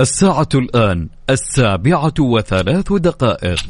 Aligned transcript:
الساعة 0.00 0.48
الآن 0.54 1.08
السابعة 1.30 2.14
وثلاث 2.20 2.92
دقائق. 2.92 3.62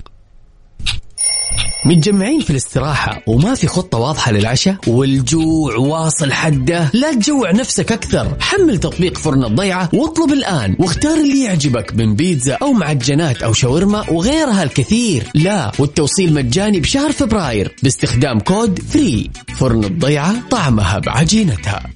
متجمعين 1.87 2.41
في 2.41 2.51
الاستراحة 2.51 3.23
وما 3.27 3.55
في 3.55 3.67
خطة 3.67 3.99
واضحة 3.99 4.33
للعشاء؟ 4.33 4.77
والجوع 4.87 5.77
واصل 5.77 6.33
حده. 6.33 6.91
لا 6.95 7.15
تجوع 7.15 7.51
نفسك 7.51 7.93
أكثر. 7.93 8.37
حمل 8.41 8.79
تطبيق 8.79 9.19
فرن 9.19 9.45
الضيعة 9.45 9.91
واطلب 9.93 10.33
الآن. 10.33 10.77
واختار 10.79 11.15
اللي 11.15 11.45
يعجبك 11.45 11.95
من 11.95 12.17
بيتزا 12.17 12.55
أو 12.63 12.73
معجنات 12.73 13.43
أو 13.43 13.53
شاورما 13.53 14.11
وغيرها 14.11 14.63
الكثير. 14.63 15.25
لا 15.35 15.73
والتوصيل 15.79 16.35
مجاني 16.35 16.81
بشهر 16.81 17.13
فبراير 17.13 17.77
باستخدام 17.83 18.41
code 18.41 18.79
free. 18.79 19.31
فرن 19.57 19.85
الضيعة 19.85 20.49
طعمها 20.49 20.99
بعجينتها. 20.99 21.96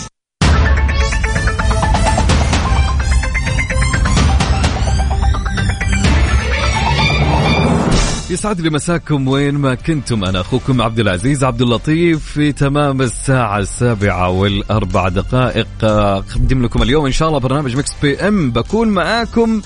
يسعد 8.31 8.61
لي 8.61 8.69
مساكم 8.69 9.27
وين 9.27 9.55
ما 9.55 9.75
كنتم. 9.75 10.23
أنا 10.23 10.41
أخوكم 10.41 10.81
عبد 10.81 10.99
العزيز 10.99 11.43
عبد 11.43 11.61
اللطيف 11.61 12.25
في 12.25 12.51
تمام 12.51 13.01
الساعة 13.01 13.59
السابعة 13.59 14.29
والأربع 14.29 15.07
دقائق. 15.07 15.67
أقدم 15.83 16.63
لكم 16.63 16.81
اليوم 16.81 17.05
إن 17.05 17.11
شاء 17.11 17.27
الله 17.27 17.39
برنامج 17.39 17.77
Mix 17.77 17.91
PM. 18.01 18.51
بكون 18.51 18.87
معاكم 18.87 19.61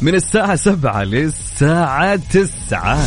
من 0.00 0.14
الساعة 0.14 0.56
سبعة 0.56 1.02
للساعة 1.02 2.16
تسعة. 2.16 3.06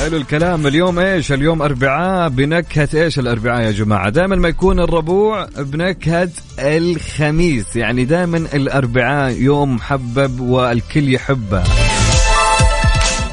حلو 0.00 0.16
الكلام. 0.16 0.66
اليوم 0.66 0.98
إيش؟ 0.98 1.32
اليوم 1.32 1.62
أربعاء. 1.62 2.28
بنكهة 2.28 2.88
إيش 2.94 3.18
الأربعاء 3.18 3.62
يا 3.62 3.70
جماعة؟ 3.70 4.08
دائما 4.08 4.36
ما 4.36 4.48
يكون 4.48 4.80
الربوع 4.80 5.46
بنكهة 5.58 6.30
الخميس. 6.58 7.76
يعني 7.76 8.04
دائما 8.04 8.36
الأربعاء 8.36 9.32
يوم 9.32 9.74
محبب 9.74 10.40
والكل 10.40 11.14
يحبه. 11.14 11.62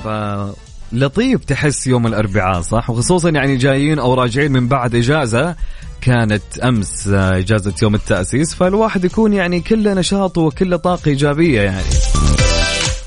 فلطيف 0.03 1.45
تحس 1.45 1.87
يوم 1.87 2.07
الأربعاء 2.07 2.61
صح؟ 2.61 2.89
وخصوصا 2.89 3.29
يعني 3.29 3.57
جايين 3.57 3.99
أو 3.99 4.13
راجعين 4.13 4.51
من 4.51 4.67
بعد 4.67 4.95
إجازة 4.95 5.55
كانت 6.01 6.59
أمس 6.63 7.07
آه، 7.07 7.37
إجازة 7.37 7.73
يوم 7.83 7.95
التأسيس 7.95 8.55
فالواحد 8.55 9.05
يكون 9.05 9.33
يعني 9.33 9.59
كله 9.59 9.93
نشاط 9.93 10.37
وكله 10.37 10.77
طاقة 10.77 11.07
إيجابية 11.07 11.61
يعني. 11.61 11.83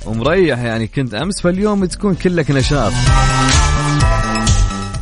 ومريح 0.07 0.59
يعني 0.59 0.87
كنت 0.87 1.15
أمس 1.15 1.41
فاليوم 1.41 1.85
تكون 1.85 2.15
كلك 2.15 2.51
نشاط. 2.51 2.93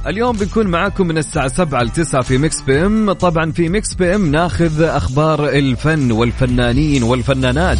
اليوم 0.06 0.36
بنكون 0.36 0.66
معاكم 0.66 1.06
من 1.06 1.18
الساعة 1.18 1.48
7 1.48 1.82
ل 1.82 1.90
9 1.90 2.22
في 2.22 2.38
Mix 2.38 2.60
PM، 2.60 3.12
طبعا 3.12 3.52
في 3.52 3.68
Mix 3.68 3.94
PM 3.94 4.30
ناخذ 4.30 4.82
أخبار 4.82 5.48
الفن 5.48 6.12
والفنانين 6.12 7.02
والفنانات. 7.02 7.78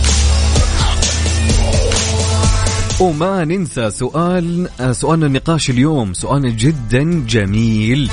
وما 3.01 3.45
ننسى 3.45 3.91
سؤال 3.91 4.69
آه، 4.81 4.93
سؤالنا 4.93 5.27
النقاش 5.27 5.71
اليوم. 5.71 6.15
سؤال 6.15 6.57
جدا 6.57 7.25
جميل. 7.29 8.11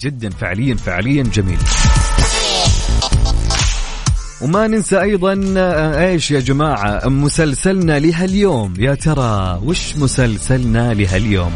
جدا 0.00 0.30
فعليا 0.30 0.74
فعليا 0.74 1.22
جميل. 1.22 1.58
وما 4.40 4.66
ننسى 4.66 5.00
أيضا 5.00 5.54
آه، 5.56 6.08
إيش 6.08 6.30
يا 6.30 6.40
جماعة؟ 6.40 7.08
مسلسلنا 7.08 7.98
لهاليوم. 7.98 8.74
يا 8.78 8.94
ترى 8.94 9.60
وش 9.64 9.96
مسلسلنا 9.96 10.94
لهاليوم؟ 10.94 11.52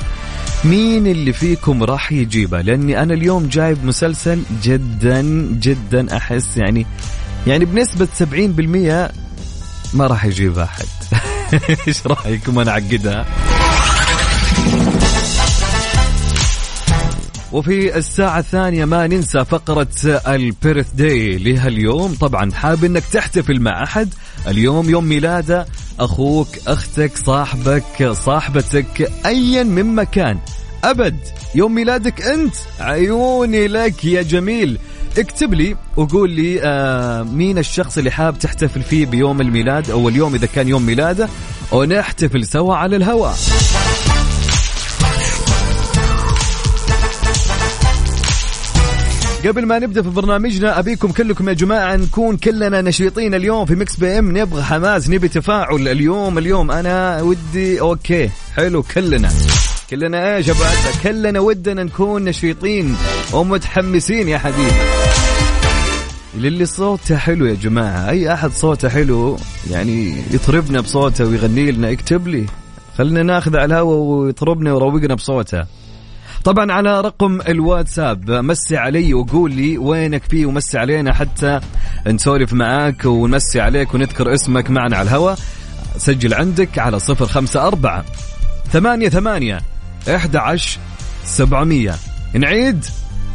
مين 0.64 1.06
اللي 1.06 1.32
فيكم 1.32 1.82
راح 1.82 2.12
يجيبه؟ 2.12 2.60
لأني 2.60 3.02
أنا 3.02 3.14
اليوم 3.14 3.46
جايب 3.46 3.84
مسلسل 3.84 4.42
جدا 4.62 5.22
جدا 5.60 6.16
أحس 6.16 6.56
يعني 6.56 6.86
يعني 7.46 7.64
بنسبة 7.64 8.08
70% 8.18 9.10
ما 9.94 10.06
راح 10.06 10.24
يجيب 10.24 10.58
أحد. 10.58 10.86
إيش 11.88 12.06
رأيكم؟ 12.06 12.58
أنا 12.58 12.70
أعقدها. 12.70 13.26
وفي 17.52 17.96
الساعة 17.96 18.38
الثانية 18.38 18.84
ما 18.84 19.06
ننسى 19.06 19.44
فقرة 19.44 19.88
البيرث 20.28 20.92
داي 20.94 21.38
لها 21.38 21.68
اليوم 21.68 22.14
طبعا 22.14 22.52
حاب 22.52 22.84
إنك 22.84 23.02
تحتفل 23.12 23.60
مع 23.60 23.82
أحد. 23.82 24.14
اليوم 24.48 24.90
يوم 24.90 25.04
ميلاده. 25.04 25.66
أخوك 26.00 26.48
أختك 26.66 27.16
صاحبك 27.16 28.12
صاحبتك 28.12 29.12
ايا 29.26 29.62
من 29.62 29.94
مكان. 29.94 30.38
أبد 30.84 31.18
يوم 31.54 31.74
ميلادك 31.74 32.22
أنت. 32.22 32.54
عيوني 32.80 33.68
لك 33.68 34.04
يا 34.04 34.22
جميل. 34.22 34.78
اكتب 35.18 35.54
لي 35.54 35.76
وقول 35.96 36.30
لي 36.30 36.62
آه 36.62 37.22
مين 37.22 37.58
الشخص 37.58 37.98
اللي 37.98 38.10
حاب 38.10 38.38
تحتفل 38.38 38.82
فيه 38.82 39.06
بيوم 39.06 39.40
الميلاد 39.40 39.90
أو 39.90 40.08
اليوم 40.08 40.34
إذا 40.34 40.46
كان 40.46 40.68
يوم 40.68 40.86
ميلاده 40.86 41.28
ونحتفل 41.72 42.46
سوا 42.46 42.74
على 42.74 42.96
الهواء 42.96 43.34
قبل 49.46 49.66
ما 49.66 49.78
نبدأ 49.78 50.02
في 50.02 50.08
برنامجنا 50.10 50.78
أبيكم 50.78 51.12
كلكم 51.12 51.48
يا 51.48 51.54
جماعة 51.54 51.96
نكون 51.96 52.36
كلنا 52.36 52.80
نشيطين 52.80 53.34
اليوم 53.34 53.66
في 53.66 53.74
Mix 53.74 53.96
PM. 53.96 54.38
نبغى 54.38 54.62
حماس 54.62 55.10
نبي 55.10 55.28
تفاعل 55.28 55.88
اليوم 55.88 56.38
اليوم 56.38 56.70
أنا 56.70 57.22
ودي 57.22 57.80
OK 57.80 58.30
حلو 58.56 58.82
كلنا. 58.82 59.30
كلنا 59.92 60.36
إيش 60.36 60.50
بعد 60.50 60.76
كلنا 61.02 61.40
ودنا 61.40 61.84
نكون 61.84 62.24
نشيطين 62.24 62.96
ومتحمسين 63.32 64.28
يا 64.28 64.38
حبيبي. 64.38 64.72
للي 66.34 66.66
صوته 66.66 67.16
حلو 67.16 67.46
يا 67.46 67.54
جماعة 67.54 68.10
أي 68.10 68.32
أحد 68.32 68.50
صوته 68.50 68.88
حلو 68.88 69.38
يعني 69.70 70.14
يطربنا 70.30 70.80
بصوته 70.80 71.24
ويغني 71.24 71.70
لنا 71.70 71.90
يكتب 71.90 72.28
لي. 72.28 72.46
خلينا 72.98 73.22
ناخذ 73.22 73.56
على 73.56 73.64
الهواء 73.64 73.96
ويطربنا 73.98 74.72
ويروقنا 74.72 75.14
بصوته. 75.14 75.64
طبعا 76.44 76.72
على 76.72 77.00
رقم 77.00 77.40
الواتساب 77.40 78.30
مسي 78.30 78.76
علي 78.76 79.14
وقول 79.14 79.52
لي 79.52 79.78
وينك 79.78 80.22
فيه 80.24 80.46
ومسي 80.46 80.78
علينا 80.78 81.14
حتى 81.14 81.60
نسولف 82.06 82.52
معاك 82.52 83.04
ونمسي 83.04 83.60
عليك 83.60 83.94
ونذكر 83.94 84.34
اسمك 84.34 84.70
معنا 84.70 84.96
على 84.96 85.08
الهواء 85.08 85.38
سجل 85.96 86.34
عندك 86.34 86.78
على 86.78 86.98
صفر 86.98 87.26
خمسة 87.26 87.66
أربعة 87.66 88.04
ثمانية 88.72 89.08
ثمانية 89.08 89.71
إحدى 90.08 90.38
عشر 90.38 90.78
سبعمية. 91.24 91.94
نعيد. 92.34 92.84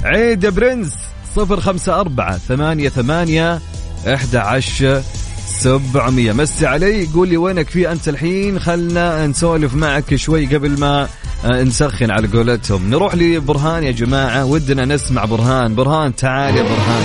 عيد 0.04 0.44
يا 0.44 0.50
برنس. 0.50 0.94
صفر 1.36 1.60
خمسة 1.60 2.00
أربعة 2.00 2.38
ثمانية 2.38 2.90
ثمانية 2.90 3.60
إحدى 4.08 4.38
عشر 4.38 5.02
سبعمية. 5.48 6.32
مسي 6.32 6.66
علي 6.66 7.06
قول 7.06 7.28
لي 7.28 7.38
وينك 7.38 7.70
في 7.70 7.92
أنت 7.92 8.10
الحين؟ 8.10 8.60
خلنا 8.60 9.28
نسولف 9.28 9.74
معك 9.74 10.16
شوي 10.16 10.46
قبل 10.46 10.80
ما 10.80 11.08
آه، 11.46 11.64
نسخن 11.64 12.12
على 12.12 12.28
قولتهم. 12.28 12.90
نروح 12.90 13.16
لبرهان 13.16 13.84
يا 13.84 13.92
جماعة. 13.92 14.46
ودنا 14.46 14.86
نسمع 14.86 15.26
برهان. 15.26 15.76
برهان 15.76 16.16
تعال 16.16 16.56
يا 16.56 16.64
برهان. 16.64 17.04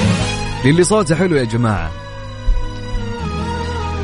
للي 0.64 0.84
صوته 0.84 1.14
حلو 1.14 1.36
يا 1.36 1.44
جماعة. 1.44 1.90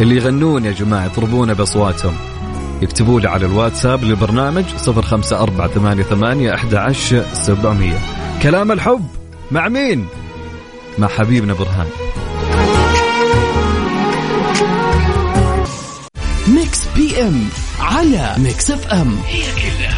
اللي 0.00 0.16
يغنون 0.16 0.64
يا 0.64 0.72
جماعة 0.72 1.06
يطربون 1.06 1.54
بأصواتهم. 1.54 2.16
يكتبوا 2.82 3.20
لي 3.20 3.28
على 3.28 3.46
الواتساب 3.46 4.04
للبرنامج 4.04 4.64
05488 4.64 6.48
11700 6.48 7.98
كلام 8.42 8.72
الحب 8.72 9.06
مع 9.50 9.68
مين؟ 9.68 10.06
مع 10.98 11.08
حبيبنا 11.08 11.54
برهان. 11.54 11.86
Mix 16.48 16.80
PM 16.96 17.48
على 17.80 18.34
Mix 18.38 18.70
FM. 18.70 19.16
هي 19.26 19.42
كلها 19.52 19.97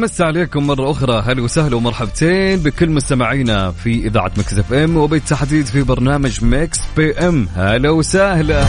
ونمسي 0.00 0.24
عليكم 0.24 0.66
مرة 0.66 0.90
أخرى. 0.90 1.22
هلا 1.26 1.42
وسهلا 1.42 1.76
ومرحبتين 1.76 2.58
بكل 2.58 2.90
مستمعينا 2.90 3.70
في 3.70 4.06
إذاعة 4.06 4.32
Mix 4.38 4.58
FM 4.58 4.96
وبالتحديد 4.96 5.66
في 5.66 5.82
برنامج 5.82 6.44
Mix 6.44 6.80
PM. 6.96 7.48
هلا 7.56 7.90
وسهلا. 7.90 8.64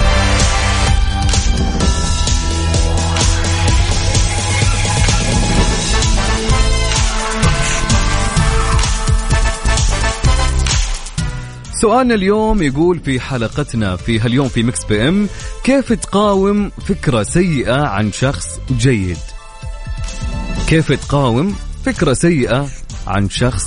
سؤالنا 11.81 12.13
اليوم 12.13 12.61
يقول 12.61 12.99
في 12.99 13.19
حلقتنا 13.19 13.95
في 13.95 14.19
هاليوم 14.19 14.47
في 14.47 14.63
Mix 14.63 14.83
PM 14.85 15.27
كيف 15.63 15.93
تقاوم 15.93 16.69
فكرة 16.69 17.23
سيئة 17.23 17.87
عن 17.87 18.11
شخص 18.11 18.59
جيد؟ 18.71 19.17
كيف 20.71 20.91
تقاوم 20.91 21.55
فكرة 21.85 22.13
سيئة 22.13 22.67
عن 23.07 23.29
شخص 23.29 23.65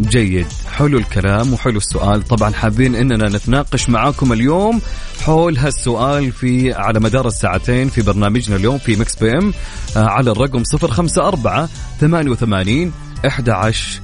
جيد؟ 0.00 0.46
حلو 0.76 0.98
الكلام 0.98 1.52
وحلو 1.52 1.76
السؤال. 1.76 2.22
طبعا 2.22 2.52
حابين 2.52 2.94
إننا 2.94 3.28
نتناقش 3.28 3.88
معاكم 3.88 4.32
اليوم 4.32 4.80
حول 5.22 5.58
هالسؤال 5.58 6.32
في 6.32 6.72
على 6.72 7.00
مدار 7.00 7.26
الساعتين 7.26 7.88
في 7.88 8.02
برنامجنا 8.02 8.56
اليوم 8.56 8.78
في 8.78 8.96
Mix 8.96 9.16
PM 9.16 9.52
آه، 9.96 10.04
على 10.04 10.30
الرقم 10.30 10.62
054 10.82 11.68
88 12.00 12.92
11 13.26 14.00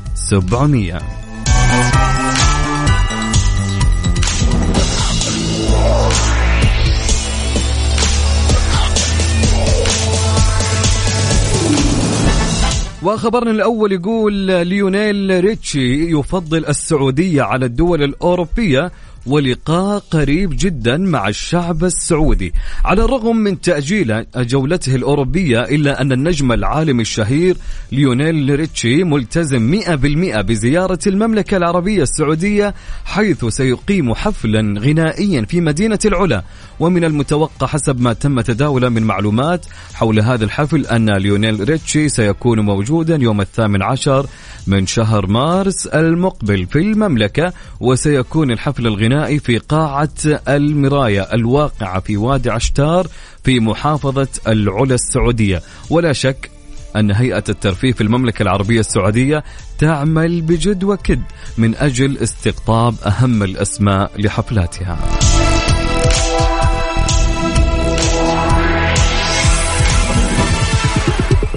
وخبرنا 13.03 13.51
الأول 13.51 13.93
يقول 13.93 14.33
ليونيل 14.67 15.45
ريتشي 15.45 16.11
يفضل 16.19 16.67
السعودية 16.67 17.43
على 17.43 17.67
الدول 17.67 18.03
الأوروبية 18.03 18.93
ولقاء 19.27 19.99
قريب 19.99 20.51
جدا 20.59 20.97
مع 20.97 21.29
الشعب 21.29 21.85
السعودي. 21.85 22.53
على 22.85 23.05
الرغم 23.05 23.37
من 23.37 23.61
تأجيل 23.61 24.25
جولته 24.37 24.95
الأوروبية 24.95 25.61
إلا 25.61 26.01
أن 26.01 26.13
النجم 26.13 26.53
العالمي 26.53 27.03
الشهير 27.03 27.57
ليونيل 27.93 28.59
ريتشي 28.59 29.05
ملتزم 29.05 29.81
100% 29.81 30.41
بزيارة 30.41 30.99
المملكة 31.07 31.57
العربية 31.57 32.03
السعودية 32.03 32.75
حيث 33.05 33.45
سيقيم 33.45 34.15
حفلا 34.15 34.81
غنائيا 34.81 35.43
في 35.43 35.61
مدينة 35.61 35.99
العلا. 36.05 36.43
ومن 36.81 37.05
المتوقع 37.05 37.67
حسب 37.67 38.01
ما 38.01 38.13
تم 38.13 38.41
تداوله 38.41 38.89
من 38.89 39.03
معلومات 39.03 39.67
حول 39.95 40.21
هذا 40.21 40.45
الحفل 40.45 40.87
أن 40.87 41.11
ليونيل 41.11 41.69
ريتشي 41.69 42.09
سيكون 42.09 42.61
موجودا 42.61 43.17
يوم 43.17 43.41
الثامن 43.41 43.83
عشر 43.83 44.27
من 44.67 44.87
شهر 44.87 45.27
مارس 45.27 45.87
المقبل 45.87 46.67
في 46.67 46.79
المملكة 46.79 47.53
وسيكون 47.81 48.51
الحفل 48.51 48.87
الغنائي 48.87 49.10
في 49.39 49.59
قاعة 49.59 50.09
المراية 50.49 51.21
الواقعة 51.21 52.01
في 52.01 52.17
وادي 52.17 52.51
عشتار 52.51 53.07
في 53.45 53.61
محافظة 53.61 54.29
العلا 54.49 54.95
السعودية. 54.95 55.63
ولا 55.91 56.13
شك 56.13 56.51
أن 56.97 57.11
هيئة 57.11 57.45
الترفيه 57.49 57.93
في 57.93 58.01
المملكة 58.01 58.43
العربية 58.43 58.81
السعودية 58.81 59.45
تعمل 59.79 60.43
بجد 60.43 60.85
وكد 60.85 61.23
من 61.59 61.75
أجل 61.75 62.19
استقطاب 62.19 62.95
أهم 63.07 63.43
الأسماء 63.43 64.11
لحفلاتها. 64.19 64.99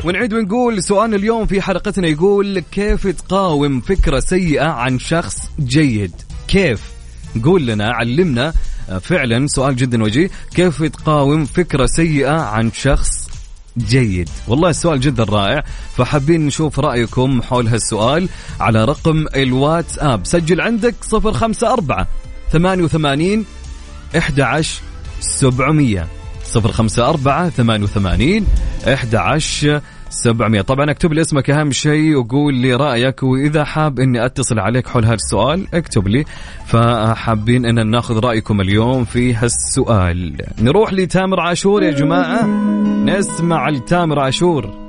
ونعيد 0.06 0.34
ونقول 0.34 0.84
سؤالنا 0.84 1.16
اليوم 1.16 1.46
في 1.46 1.62
حلقتنا 1.62 2.08
يقول 2.08 2.60
كيف 2.60 3.08
تقاوم 3.08 3.82
فكرة 3.82 4.20
سيئة 4.20 4.68
عن 4.68 5.00
شخص 5.00 5.38
جيد؟ 5.60 6.12
كيف؟ 6.48 7.03
قول 7.44 7.66
لنا 7.68 7.92
علمنا 7.92 8.54
آه، 8.90 8.98
فعلا 8.98 9.48
سؤال 9.48 9.76
جدا 9.76 10.04
وجيه. 10.04 10.30
كيف 10.56 10.84
تقاوم 10.84 11.46
فكرة 11.46 11.86
سيئة 11.86 12.32
عن 12.42 12.72
شخص 12.72 13.10
جيد؟ 13.78 14.30
والله 14.48 14.70
السؤال 14.70 15.00
جدا 15.00 15.24
رائع. 15.24 15.64
فحابين 15.98 16.46
نشوف 16.46 16.80
رأيكم 16.80 17.42
حول 17.42 17.68
هالسؤال 17.68 18.30
على 18.60 18.86
رقم 18.86 19.26
الواتساب. 19.36 20.26
سجل 20.26 20.62
عندك 20.62 20.96
054 21.14 22.06
88 22.52 23.46
11 24.18 24.82
700 25.22 26.08
054 26.56 27.50
88 27.50 28.46
11 28.88 29.82
700 30.14 30.62
طبعا 30.62 30.92
اكتب 30.92 31.14
لي 31.14 31.22
اسمك 31.22 31.50
أهم 31.50 31.72
شيء 31.72 32.16
وقول 32.16 32.54
لي 32.54 32.74
رأيك 32.74 33.24
وإذا 33.24 33.64
حاب 33.64 34.00
إني 34.00 34.26
أتصل 34.26 34.60
عليك 34.60 34.88
حول 34.88 35.06
هذا 35.06 35.14
السؤال 35.14 35.68
اكتب 35.74 36.08
لي. 36.08 36.26
فحابين 36.66 37.66
إن 37.66 37.90
ناخذ 37.90 38.20
رأيكم 38.20 38.62
اليوم 38.62 39.06
في 39.06 39.34
هالسؤال. 39.34 40.38
نروح 40.62 40.94
لتامر 40.94 41.40
عاشور 41.40 41.84
يا 41.84 41.92
جماعة. 41.92 42.48
نسمع 43.06 43.70
لتامر 43.70 44.20
عاشور. 44.20 44.84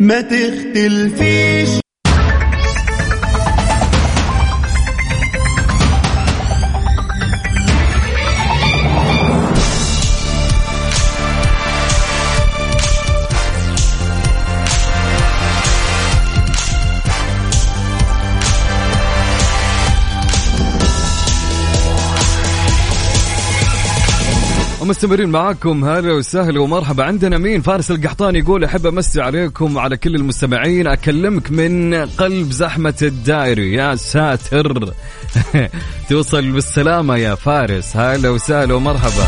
ما 0.00 0.20
تختلفيش 0.20 1.81
ومستمرين 24.82 25.28
معاكم 25.28 25.84
هلا 25.84 26.12
وسهلا 26.12 26.60
ومرحبا. 26.60 27.04
عندنا 27.04 27.38
مين؟ 27.38 27.62
فارس 27.62 27.90
القحطاني 27.90 28.38
يقول 28.38 28.64
أحب 28.64 28.86
أمسي 28.86 29.20
عليكم 29.20 29.78
على 29.78 29.96
كل 29.96 30.14
المستمعين 30.14 30.86
أكلمك 30.86 31.50
من 31.50 31.94
قلب 31.94 32.50
زحمة 32.50 32.94
الدائري 33.02 33.72
يا 33.72 33.94
ساتر. 33.94 34.92
توصل 36.08 36.50
بالسلامة 36.50 37.16
يا 37.16 37.34
فارس. 37.34 37.96
هلا 37.96 38.28
وسهلا 38.28 38.74
ومرحبا. 38.74 39.26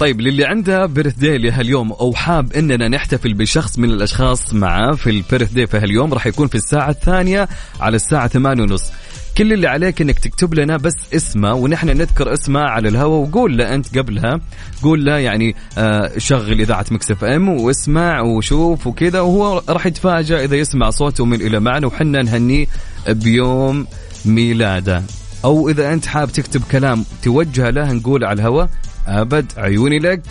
طيب 0.00 0.20
للي 0.20 0.44
عنده 0.44 0.86
birthday 0.86 1.38
لهاليوم 1.38 1.92
أو 1.92 2.12
حاب 2.14 2.52
إننا 2.52 2.88
نحتفل 2.88 3.34
بشخص 3.34 3.78
من 3.78 3.90
الأشخاص 3.90 4.54
معاه 4.54 4.92
في 4.92 5.10
ال 5.10 5.52
birthday 5.52 5.66
في 5.66 5.78
هاليوم 5.78 6.14
راح 6.14 6.26
يكون 6.26 6.48
في 6.48 6.54
الساعة 6.54 6.90
الثانية 6.90 7.48
على 7.80 7.96
الساعة 7.96 8.28
ثمانية 8.28 8.62
ونص. 8.62 8.90
كل 9.38 9.52
اللي 9.52 9.66
عليك 9.66 10.00
إنك 10.00 10.18
تكتب 10.18 10.54
لنا 10.54 10.76
بس 10.76 10.94
اسمه 11.14 11.54
ونحن 11.54 11.88
نذكر 11.88 12.32
اسمه 12.32 12.60
على 12.60 12.88
الهواء 12.88 13.28
وقول 13.28 13.58
له 13.58 13.74
أنت 13.74 13.98
قبلها. 13.98 14.40
قول 14.82 15.04
له 15.04 15.16
يعني 15.16 15.54
آه 15.78 16.12
شغل 16.18 16.60
إذاعة 16.60 16.86
Mix 16.90 17.10
FM 17.10 17.48
واسمع 17.48 18.20
وشوف 18.20 18.86
وكذا 18.86 19.20
وهو 19.20 19.62
راح 19.68 19.86
يتفاجئ 19.86 20.44
إذا 20.44 20.56
يسمع 20.56 20.90
صوته 20.90 21.24
من 21.24 21.40
إلى 21.40 21.60
معنا 21.60 21.86
وحنا 21.86 22.22
نهنيه 22.22 22.66
بيوم 23.08 23.86
ميلاده. 24.24 25.02
أو 25.44 25.68
إذا 25.68 25.92
أنت 25.92 26.06
حاب 26.06 26.32
تكتب 26.32 26.62
كلام 26.72 27.04
توجه 27.22 27.70
له 27.70 27.92
نقول 27.92 28.24
على 28.24 28.40
الهواء 28.40 28.68
أبد 29.06 29.52
عيوني 29.56 29.98
لك. 29.98 30.22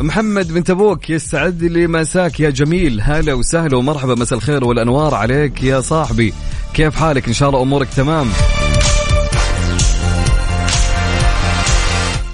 محمد 0.00 0.52
بن 0.52 0.64
تبوك 0.64 1.10
يسعد 1.10 1.64
لي 1.64 1.86
مساك 1.86 2.40
يا 2.40 2.50
جميل. 2.50 3.00
هلا 3.00 3.34
وسهلا 3.34 3.76
ومرحبا. 3.76 4.14
مساء 4.14 4.38
الخير 4.38 4.64
والأنوار 4.64 5.14
عليك 5.14 5.62
يا 5.62 5.80
صاحبي. 5.80 6.34
كيف 6.74 6.96
حالك؟ 6.96 7.28
إن 7.28 7.32
شاء 7.32 7.48
الله 7.48 7.62
أمورك 7.62 7.88
تمام. 7.88 8.28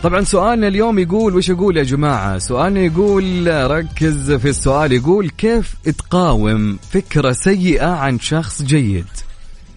طبعا 0.03 0.25
سؤالنا 0.25 0.69
اليوم 0.69 0.99
يقول 0.99 1.37
وش 1.37 1.49
يقول 1.49 1.77
يا 1.77 1.83
جماعة؟ 1.83 2.39
سؤالنا 2.39 2.81
يقول 2.81 3.47
ركز 3.71 4.33
في 4.33 4.49
السؤال. 4.49 4.93
يقول 4.93 5.31
كيف 5.39 5.75
تقاوم 5.99 6.79
فكرة 6.93 7.33
سيئة 7.33 7.91
عن 7.91 8.19
شخص 8.19 8.63
جيد؟ 8.63 9.07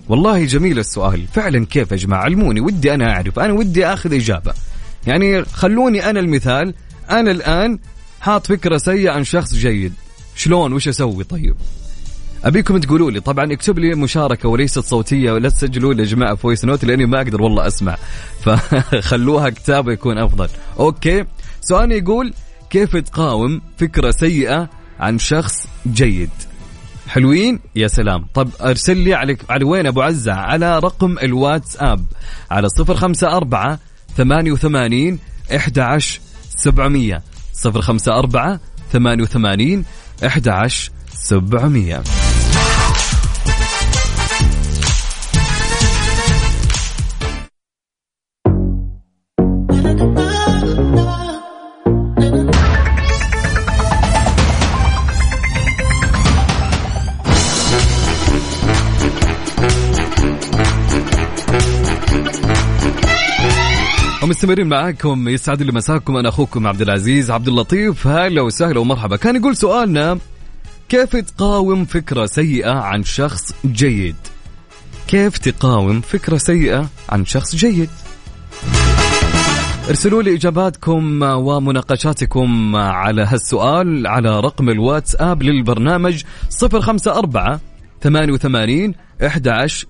والله 0.09 0.45
جميل 0.45 0.79
السؤال. 0.79 1.27
فعلا 1.33 1.65
كيف 1.65 1.91
يا 1.91 1.97
جماعة؟ 1.97 2.21
علموني 2.21 2.61
ودي 2.61 2.93
أنا 2.93 3.11
أعرف. 3.11 3.39
أنا 3.39 3.53
ودي 3.53 3.85
أخذ 3.85 4.13
إجابة. 4.13 4.53
يعني 5.07 5.45
خلوني 5.45 6.09
أنا 6.09 6.19
المثال. 6.19 6.73
أنا 7.10 7.31
الآن 7.31 7.79
حاط 8.22 8.48
فكرة 8.48 8.77
سيئة 8.77 9.12
عن 9.12 9.24
شخص 9.24 9.53
جيد. 9.53 9.93
شلون؟ 10.36 10.74
وش 10.74 10.88
أسوي؟ 10.88 11.24
طيب. 11.24 11.55
أبيكم 12.43 12.77
تقولوا 12.77 13.12
لي 13.12 13.19
طبعا 13.19 13.53
اكتب 13.53 13.79
لي 13.79 13.95
مشاركة 13.95 14.50
وليست 14.50 14.79
صوتية 14.79 15.31
ولا 15.31 15.50
تسجلوا 15.50 15.93
لي 15.93 16.03
يا 16.03 16.07
جماعة 16.07 16.36
voice 16.36 16.65
note 16.65 16.86
لأني 16.86 17.05
ما 17.05 17.17
أقدر 17.17 17.41
والله 17.41 17.67
أسمع. 17.67 17.98
فخلوها 18.43 19.50
كتابه 19.50 19.91
يكون 19.91 20.17
أفضل. 20.17 20.50
أوكي. 20.79 21.25
سؤال 21.62 21.91
يقول 21.91 22.33
كيف 22.69 22.98
تقاوم 22.98 23.62
فكرة 23.77 24.12
سيئة 24.12 24.69
عن 25.00 25.19
شخص 25.19 25.67
جيد؟ 25.88 26.29
حلوين؟ 27.07 27.60
يا 27.75 27.88
سلام. 27.88 28.25
طب 28.33 28.50
أرسل 28.62 28.98
لي 28.98 29.13
على 29.13 29.38
على 29.50 29.65
وين 29.65 29.88
أبو 29.88 30.01
عزة؟ 30.01 30.33
على 30.33 30.79
رقم 30.79 31.17
الواتساب 31.19 32.05
على 32.51 32.67
054 32.79 33.77
88 34.17 35.19
11 35.55 36.19
700 36.55 37.22
054 37.53 38.60
88 38.91 39.86
11 40.22 40.91
700 41.10 42.23
ومستمرين 64.33 64.67
معاكم 64.67 65.29
يسعد 65.29 65.61
لي 65.61 65.71
مساكم 65.71 66.17
أنا 66.17 66.29
أخوكم 66.29 66.67
عبد 66.67 66.81
العزيز 66.81 67.31
عبد 67.31 67.47
اللطيف 67.47 68.07
هلا 68.07 68.41
وسهلا 68.41 68.79
ومرحبا. 68.79 69.15
كان 69.15 69.35
يقول 69.35 69.55
سؤالنا 69.57 70.19
كيف 70.89 71.15
تقاوم 71.15 71.85
فكرة 71.85 72.25
سيئة 72.25 72.71
عن 72.71 73.03
شخص 73.03 73.53
جيد؟ 73.65 74.15
كيف 75.07 75.37
تقاوم 75.37 76.01
فكرة 76.01 76.37
سيئة 76.37 76.89
عن 77.09 77.25
شخص 77.25 77.55
جيد؟ 77.55 77.89
ارسلوا 79.89 80.23
لي 80.23 80.35
إجاباتكم 80.35 81.21
ومناقشاتكم 81.21 82.75
على 82.75 83.21
هالسؤال 83.21 84.07
على 84.07 84.39
رقم 84.39 84.69
الواتساب 84.69 85.43
للبرنامج 85.43 86.23
054 86.63 87.59
88 88.01 88.93
11 89.21 89.87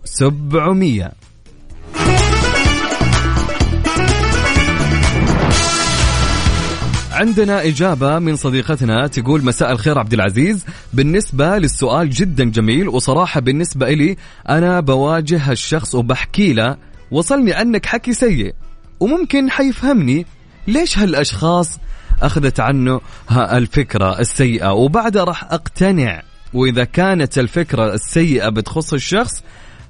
عندنا 7.23 7.67
إجابة 7.67 8.19
من 8.19 8.35
صديقتنا 8.35 9.07
تقول 9.07 9.45
مساء 9.45 9.71
الخير 9.71 9.99
عبد 9.99 10.13
العزيز. 10.13 10.65
بالنسبة 10.93 11.57
للسؤال 11.57 12.09
جدا 12.09 12.43
جميل 12.43 12.87
وصراحة 12.89 13.39
بالنسبة 13.39 13.87
إلي 13.87 14.17
أنا 14.49 14.79
بواجه 14.79 15.51
الشخص 15.51 15.95
وبحكي 15.95 16.53
له 16.53 16.77
وصلني 17.11 17.53
عنك 17.53 17.85
حكي 17.85 18.13
سيء 18.13 18.53
وممكن 18.99 19.51
حيفهمني 19.51 20.25
ليش 20.67 20.97
هالأشخاص 20.97 21.79
أخذت 22.21 22.59
عنه 22.59 23.01
الفكرة 23.31 24.19
السيئة. 24.19 24.71
وبعدها 24.73 25.23
راح 25.23 25.43
أقتنع 25.43 26.21
وإذا 26.53 26.83
كانت 26.83 27.37
الفكرة 27.37 27.93
السيئة 27.93 28.49
بتخص 28.49 28.93
الشخص 28.93 29.43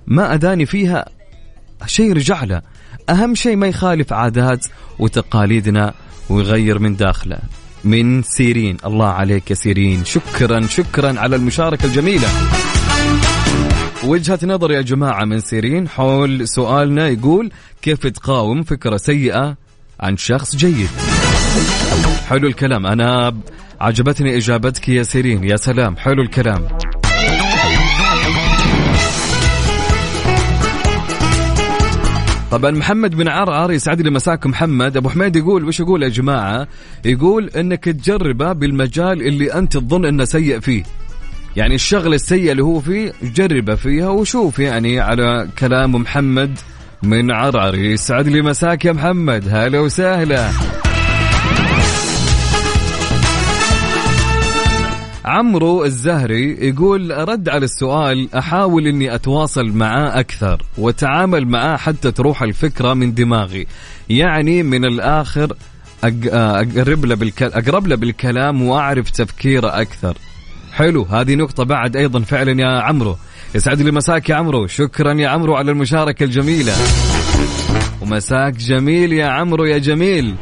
ما 0.07 0.33
أداني 0.33 0.65
فيها 0.65 1.05
شيء 1.85 2.13
رجع 2.13 2.43
له. 2.43 2.61
أهم 3.09 3.35
شيء 3.35 3.55
ما 3.55 3.67
يخالف 3.67 4.13
عادات 4.13 4.65
وتقاليدنا 4.99 5.93
ويغير 6.29 6.79
من 6.79 6.95
داخله. 6.95 7.37
من 7.83 8.23
سيرين. 8.23 8.77
الله 8.85 9.07
عليك 9.07 9.49
يا 9.49 9.55
سيرين. 9.55 10.05
شكرا 10.05 10.61
شكرا 10.67 11.19
على 11.19 11.35
المشاركة 11.35 11.85
الجميلة. 11.85 12.27
وجهة 14.03 14.39
نظر 14.43 14.71
يا 14.71 14.81
جماعة 14.81 15.25
من 15.25 15.39
سيرين 15.39 15.89
حول 15.89 16.47
سؤالنا 16.47 17.07
يقول 17.07 17.51
كيف 17.81 18.07
تقاوم 18.07 18.63
فكرة 18.63 18.97
سيئة 18.97 19.57
عن 19.99 20.17
شخص 20.17 20.55
جيد؟ 20.55 20.89
حلو 22.27 22.47
الكلام. 22.47 22.85
أنا 22.85 23.33
عجبتني 23.81 24.37
إجابتك 24.37 24.89
يا 24.89 25.03
سيرين. 25.03 25.43
يا 25.43 25.55
سلام. 25.55 25.97
حلو 25.97 26.21
الكلام. 26.21 26.67
طبعا 32.53 32.71
محمد 32.71 33.15
بن 33.15 33.27
عرعر 33.27 33.71
يسعد 33.71 34.01
لي 34.01 34.09
مساكم 34.09 34.49
محمد. 34.49 34.97
أبو 34.97 35.09
حميد 35.09 35.35
يقول 35.35 35.63
وش 35.65 35.79
يقول 35.79 36.03
يا 36.03 36.09
جماعة؟ 36.09 36.67
يقول 37.05 37.49
إنك 37.49 37.83
تجربه 37.83 38.53
بالمجال 38.53 39.27
اللي 39.27 39.53
أنت 39.53 39.77
تظن 39.77 40.05
إنه 40.05 40.25
سيء 40.25 40.59
فيه. 40.59 40.83
يعني 41.55 41.75
الشغله 41.75 42.15
السيئه 42.15 42.51
اللي 42.51 42.63
هو 42.63 42.79
فيه 42.79 43.13
جربه 43.23 43.75
فيها 43.75 44.09
وشوف 44.09 44.59
يعني 44.59 44.99
على 44.99 45.47
كلام 45.59 45.95
محمد 45.95 46.59
من 47.03 47.31
عرعر 47.31 47.75
يسعد 47.75 48.27
لي 48.27 48.41
مساك 48.41 48.85
يا 48.85 48.91
محمد. 48.91 49.43
هلا 49.49 49.79
وسهلا. 49.79 50.49
عمرو 55.25 55.83
الزهري 55.85 56.67
يقول 56.67 57.29
رد 57.29 57.49
على 57.49 57.65
السؤال 57.65 58.29
أحاول 58.35 58.87
إني 58.87 59.15
أتواصل 59.15 59.71
معاه 59.71 60.19
أكثر 60.19 60.61
وأتعامل 60.77 61.47
معاه 61.47 61.77
حتى 61.77 62.11
تروح 62.11 62.43
الفكرة 62.43 62.93
من 62.93 63.13
دماغي. 63.13 63.67
يعني 64.09 64.63
من 64.63 64.85
الآخر 64.85 65.53
أقرب 66.03 67.05
له 67.05 67.31
أقرب 67.41 67.87
له 67.87 67.95
بالكلام 67.95 68.61
وأعرف 68.61 69.09
تفكيره 69.09 69.81
أكثر. 69.81 70.17
حلو 70.73 71.03
هذه 71.03 71.35
نقطة 71.35 71.63
بعد 71.63 71.95
أيضا 71.95 72.19
فعلا 72.19 72.61
يا 72.61 72.81
عمرو. 72.81 73.17
يسعد 73.55 73.81
لي 73.81 73.91
مساك 73.91 74.29
يا 74.29 74.35
عمرو. 74.35 74.67
شكرا 74.67 75.13
يا 75.13 75.29
عمرو 75.29 75.55
على 75.55 75.71
المشاركة 75.71 76.23
الجميلة. 76.23 76.73
ومساك 78.01 78.53
جميل 78.53 79.13
يا 79.13 79.27
عمرو 79.27 79.65
يا 79.65 79.77
جميل. 79.77 80.35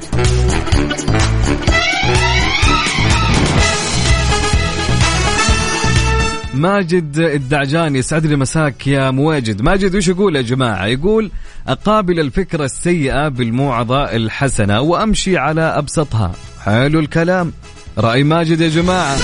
ماجد 6.62 7.18
الدعجاني 7.18 8.00
يسعد 8.00 8.26
لي 8.26 8.36
مساك 8.36 8.88
يا 8.88 9.12
مواجد. 9.12 9.62
ماجد 9.62 9.96
وش 9.96 10.08
يقول 10.08 10.36
يا 10.36 10.42
جماعة؟ 10.42 10.86
يقول 10.86 11.32
أقابل 11.68 12.20
الفكرة 12.20 12.66
السيئة 12.66 13.28
بالموعظة 13.28 14.04
الحسنة 14.04 14.82
وأمشي 14.82 15.38
على 15.38 15.62
أبسطها. 15.62 16.32
حلو 16.66 17.00
الكلام. 17.00 17.54
رأي 17.98 18.24
ماجد 18.24 18.62
يا 18.62 18.70
جماعة. 18.70 19.18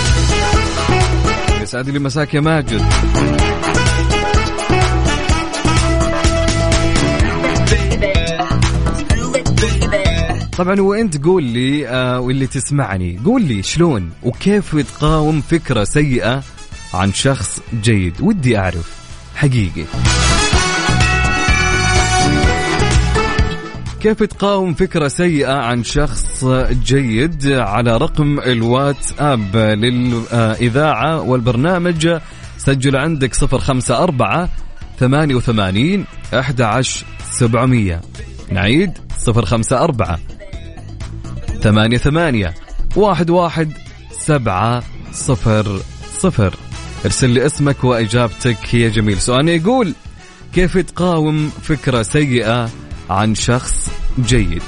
يسعد 1.62 1.90
لي 1.90 2.00
مساك 2.00 2.34
يا 2.34 2.40
ماجد. 2.40 2.82
طبعا 10.58 10.82
وانت 10.82 11.24
قول 11.24 11.44
لي 11.44 11.88
آه 11.88 12.20
واللي 12.20 12.48
تسمعني. 12.48 13.20
قول 13.26 13.42
لي 13.42 13.64
شلون 13.64 14.10
وكيف 14.24 14.76
تقاوم 14.76 15.42
فكرة 15.42 15.84
سيئة 15.84 16.44
عن 16.98 17.14
شخص 17.14 17.60
جيد. 17.84 18.22
ودي 18.22 18.58
أعرف 18.58 18.92
حقيقي. 19.36 19.86
كيف 24.00 24.24
تقاوم 24.24 24.74
فكرة 24.74 25.08
سيئة 25.08 25.54
عن 25.54 25.84
شخص 25.84 26.46
جيد 26.86 27.48
على 27.48 27.98
رقم 27.98 28.40
الواتساب 28.40 29.56
للإذاعة 29.56 31.22
والبرنامج؟ 31.22 32.20
سجل 32.58 32.96
عندك 32.96 33.34
صفر 33.34 33.60
خمسة 33.60 34.04
أربعة 34.04 34.50
ثمانية 35.00 35.36
وثمانين 35.36 36.06
أحد 36.34 36.62
عشر 36.62 37.06
سبعمية. 37.32 38.02
نعيد 38.52 38.92
صفر 39.18 39.46
خمسة 39.46 39.84
أربعة 39.84 40.20
ثمانية 41.62 41.98
ثمانية 41.98 42.54
واحد 42.96 43.30
واحد 43.30 43.74
سبعة 44.20 44.84
صفر 45.12 45.80
صفر. 46.20 46.54
ارسل 47.06 47.30
لي 47.30 47.46
اسمك 47.46 47.84
وإجابتك. 47.84 48.74
يا 48.74 48.90
جميل. 48.90 49.22
سؤالنا 49.22 49.52
يقول 49.52 49.94
كيف 50.54 50.78
تقاوم 50.78 51.50
فكرة 51.64 52.02
سيئة 52.02 52.70
عن 53.10 53.36
شخص 53.36 53.90
جيد؟ 54.20 54.64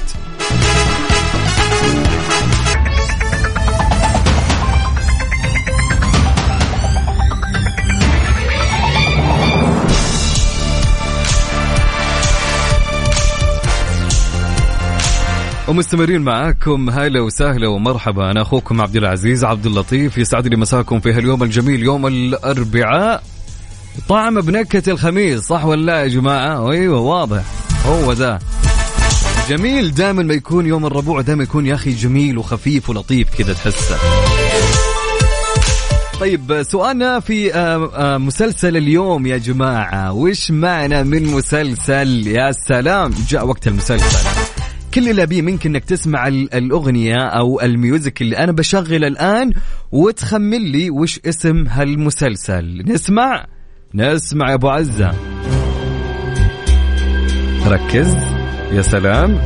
ومستمرين 15.70 16.20
معاكم 16.20 16.90
هلا 16.90 17.20
وسهلا 17.20 17.68
ومرحبا. 17.68 18.30
أنا 18.30 18.42
أخوكم 18.42 18.80
عبد 18.80 18.96
العزيز 18.96 19.44
عبد 19.44 19.66
اللطيف 19.66 20.18
يسعد 20.18 20.46
لي 20.46 20.56
مساكم 20.56 21.00
في 21.00 21.12
هاليوم 21.12 21.42
الجميل 21.42 21.82
يوم 21.82 22.06
الأربعاء. 22.06 23.22
طعم 24.08 24.40
بنكهة 24.40 24.82
الخميس 24.92 25.40
صح 25.40 25.64
ولا 25.64 25.82
لا 25.82 26.02
يا 26.02 26.06
جماعة؟ 26.06 26.70
أيوه 26.70 27.00
واضح. 27.00 27.42
هو 27.86 28.12
ذا. 28.12 28.38
جميل 29.48 29.94
دائما 29.94 30.22
ما 30.22 30.34
يكون 30.34 30.66
يوم 30.66 30.86
الربوع 30.86 31.20
دائما 31.20 31.42
يكون 31.42 31.66
يا 31.66 31.74
أخي 31.74 31.90
جميل 31.90 32.38
وخفيف 32.38 32.90
ولطيف 32.90 33.28
كذا 33.38 33.52
تحسه. 33.52 33.96
طيب 36.20 36.62
سؤالنا 36.62 37.20
في 37.20 37.54
آه، 37.54 37.90
آه، 37.94 38.18
مسلسل 38.18 38.76
اليوم 38.76 39.26
يا 39.26 39.36
جماعة. 39.36 40.12
وش 40.12 40.50
معنى 40.50 41.04
من 41.04 41.26
مسلسل؟ 41.26 42.26
يا 42.26 42.52
سلام 42.52 43.14
جاء 43.28 43.46
وقت 43.46 43.66
المسلسل. 43.66 44.39
كل 44.94 45.08
اللي 45.08 45.22
أبيه 45.22 45.42
منك 45.42 45.66
إنك 45.66 45.84
تسمع 45.84 46.28
الأغنية 46.28 47.16
أو 47.16 47.60
الميوزك 47.60 48.22
اللي 48.22 48.38
أنا 48.38 48.52
بشغل 48.52 49.04
الآن 49.04 49.52
وتخمن 49.92 50.62
لي 50.72 50.90
وش 50.90 51.20
اسم 51.26 51.66
هالمسلسل. 51.68 52.82
نسمع؟ 52.86 53.46
نسمع 53.94 54.48
يا 54.48 54.54
أبو 54.54 54.68
عزة. 54.68 55.14
ركز. 57.66 58.16
يا 58.72 58.82
سلام. 58.82 59.38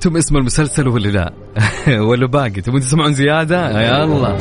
عرفتم 0.00 0.16
اسم 0.16 0.36
المسلسل 0.36 0.88
ولا 0.88 1.08
لا؟ 1.08 1.32
ولا 2.08 2.26
باقي؟ 2.26 2.50
تبون 2.60 2.80
تسمعون 2.80 3.14
زيادة؟ 3.14 3.80
يا 3.80 4.04
الله. 4.04 4.38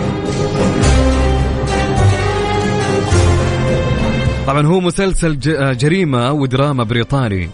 طبعا 4.48 4.66
هو 4.68 4.80
مسلسل 4.80 5.40
ج- 5.40 5.78
جريمة 5.78 6.32
ودراما 6.32 6.84
بريطاني. 6.84 7.50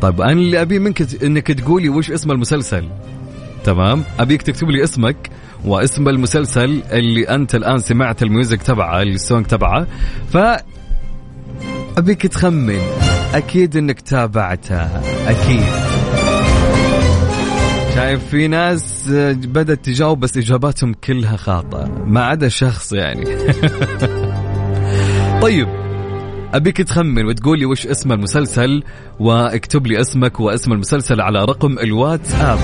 طيب 0.00 0.20
أنا 0.20 0.32
اللي 0.32 0.62
أبي 0.62 0.78
منك 0.78 1.22
إنك 1.24 1.46
تقولي 1.52 1.88
وش 1.88 2.10
اسم 2.10 2.30
المسلسل. 2.30 2.88
تمام؟ 3.64 4.04
أبيك 4.20 4.42
تكتب 4.42 4.70
لي 4.70 4.84
اسمك 4.84 5.30
واسم 5.64 6.08
المسلسل 6.08 6.82
اللي 6.92 7.28
أنت 7.28 7.54
الآن 7.54 7.78
سمعت 7.78 8.22
ال 8.22 8.29
music 8.29 8.62
تبعه 8.62 9.02
ال 9.02 9.11
song 9.11 9.46
تبعه. 9.46 9.86
ف 10.32 10.36
أبيك 11.98 12.26
تخمن. 12.26 12.80
أكيد 13.34 13.76
إنك 13.76 14.00
تابعته. 14.00 14.82
أكيد. 15.28 15.91
شايف 17.94 18.24
في 18.28 18.48
ناس 18.48 19.10
آه، 19.10 19.32
بدأت 19.32 19.84
تجاوب 19.84 20.20
بس 20.20 20.36
إجاباتهم 20.36 20.94
كلها 20.94 21.36
خاطئة 21.36 22.04
ما 22.06 22.24
عدا 22.24 22.48
شخص 22.48 22.92
يعني. 22.92 23.24
طيب 25.42 25.68
أبيك 26.54 26.76
تخمن 26.76 27.26
وتقول 27.26 27.58
لي 27.58 27.66
وش 27.66 27.86
اسم 27.86 28.12
المسلسل 28.12 28.82
واكتب 29.20 29.86
لي 29.86 30.00
اسمك 30.00 30.40
واسم 30.40 30.72
المسلسل 30.72 31.20
على 31.20 31.44
رقم 31.44 31.78
الواتساب. 31.78 32.58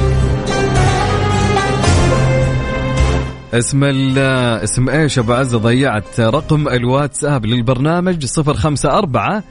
اسم 3.55 3.85
ال 3.85 4.19
اسم 4.65 4.89
إيش؟ 4.89 5.19
أبو 5.19 5.33
عزه 5.33 5.59
ضيعت 5.59 6.21
رقم 6.21 6.69
الواتساب 6.69 7.47
للبرنامج 7.47 8.27
054 8.39 9.43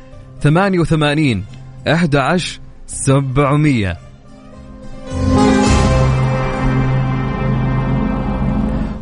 88 0.41 1.43
11 1.87 2.59
700 2.87 4.06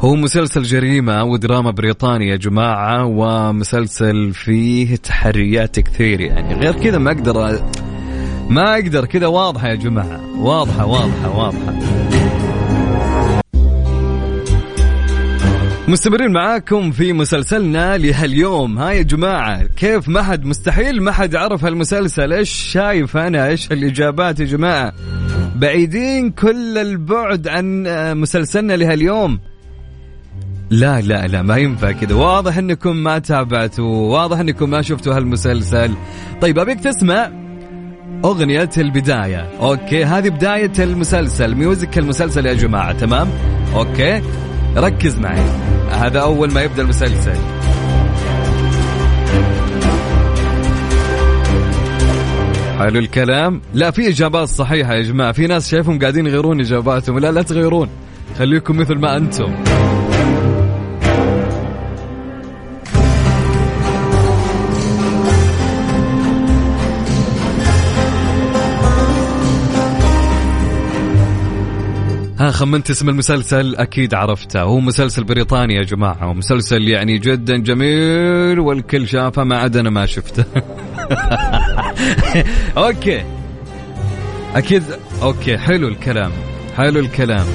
هو 0.06 0.16
مسلسل 0.16 0.62
جريمة 0.62 1.24
ودراما 1.24 1.72
بريطاني 1.72 2.28
يا 2.28 2.36
جماعة 2.36 3.06
ومسلسل 3.06 4.34
فيه 4.34 4.96
تحريات 4.96 5.80
كثير 5.80 6.22
يعني. 6.22 6.54
غير 6.54 6.74
كذا 6.74 6.98
ما 6.98 7.12
أقدر 7.12 7.60
ما 8.50 8.74
أقدر 8.74 9.06
كذا 9.06 9.28
واضحة 9.28 9.68
يا 9.68 9.76
جماعة. 9.76 10.40
واضحة 10.40 10.86
واضحة 10.86 11.38
واضحة. 11.38 11.74
مستمرين 15.88 16.32
معاكم 16.32 16.92
في 16.92 17.14
مسلسلنا 17.14 17.98
لهاليوم. 17.98 18.80
ها 18.80 18.92
يا 18.92 19.02
جماعة 19.02 19.64
كيف 19.64 20.10
ما 20.10 20.24
حد 20.24 20.46
مستحيل 20.46 21.04
ما 21.04 21.12
حد 21.12 21.36
عرف 21.36 21.66
هالمسلسل. 21.66 22.34
إيش 22.34 22.50
شايف 22.50 23.18
أنا؟ 23.18 23.48
إيش 23.48 23.72
الإجابات 23.72 24.40
يا 24.40 24.46
جماعة؟ 24.46 24.94
بعيدين 25.56 26.32
كل 26.32 26.78
البعد 26.78 27.48
عن 27.48 27.84
مسلسلنا 28.18 28.74
لهاليوم. 28.74 29.40
لا 30.70 31.02
لا 31.02 31.28
لا 31.28 31.42
ما 31.42 31.58
ينفع 31.58 31.92
كذا. 31.92 32.16
واضح 32.16 32.58
إنكم 32.58 32.96
ما 32.96 33.20
تابعتوا 33.20 34.14
واضح 34.14 34.40
إنكم 34.40 34.70
ما 34.70 34.82
شفتوا 34.82 35.18
هالمسلسل. 35.18 35.92
طيب 36.42 36.60
أبيك 36.60 36.80
تسمع 36.80 37.32
أغنية 38.26 38.70
البداية. 38.78 39.50
okay 39.62 40.06
هذه 40.06 40.30
بداية 40.30 40.72
المسلسل 40.80 41.56
music 41.56 41.98
المسلسل 41.98 42.46
يا 42.46 42.54
جماعة 42.54 42.92
تمام؟ 42.92 43.28
okay 43.76 44.22
ركز 44.78 45.20
معي. 45.20 45.46
هذا 45.92 46.20
أول 46.20 46.54
ما 46.54 46.62
يبدأ 46.62 46.82
المسلسل. 46.82 47.38
حلو 52.80 53.00
الكلام. 53.00 53.62
لا 53.74 53.92
في 53.92 54.10
إجابات 54.10 54.48
صحيحة 54.48 54.94
يا 54.94 55.02
جماعة. 55.02 55.32
في 55.32 55.48
ناس 55.48 55.70
شايفهم 55.70 56.00
قاعدين 56.00 56.28
يغيرون 56.28 56.60
إجاباتهم. 56.60 57.20
لا 57.20 57.32
لا 57.32 57.42
تغيرون. 57.42 57.90
خليكم 58.40 58.78
مثل 58.78 58.96
ما 58.96 59.18
أنتم. 59.18 59.56
ها 72.40 72.52
خمنت 72.52 72.90
اسم 72.90 73.10
المسلسل 73.10 73.76
أكيد 73.76 74.14
عرفته. 74.14 74.62
هو 74.62 74.80
مسلسل 74.80 75.24
بريطاني 75.24 75.76
يا 75.76 75.84
جماعة 75.84 76.30
ومسلسل 76.30 76.88
يعني 76.88 77.18
جدا 77.18 77.58
جميل 77.58 78.60
والكل 78.60 79.08
شافه 79.08 79.44
ما 79.44 79.58
عدا 79.58 79.80
أنا 79.80 79.90
ما 79.90 80.06
شفته. 80.06 80.46
okay. 82.78 83.26
أكيد 84.56 84.84
okay 85.22 85.58
حلو 85.58 85.88
الكلام 85.88 86.32
حلو 86.78 87.00
الكلام. 87.00 87.46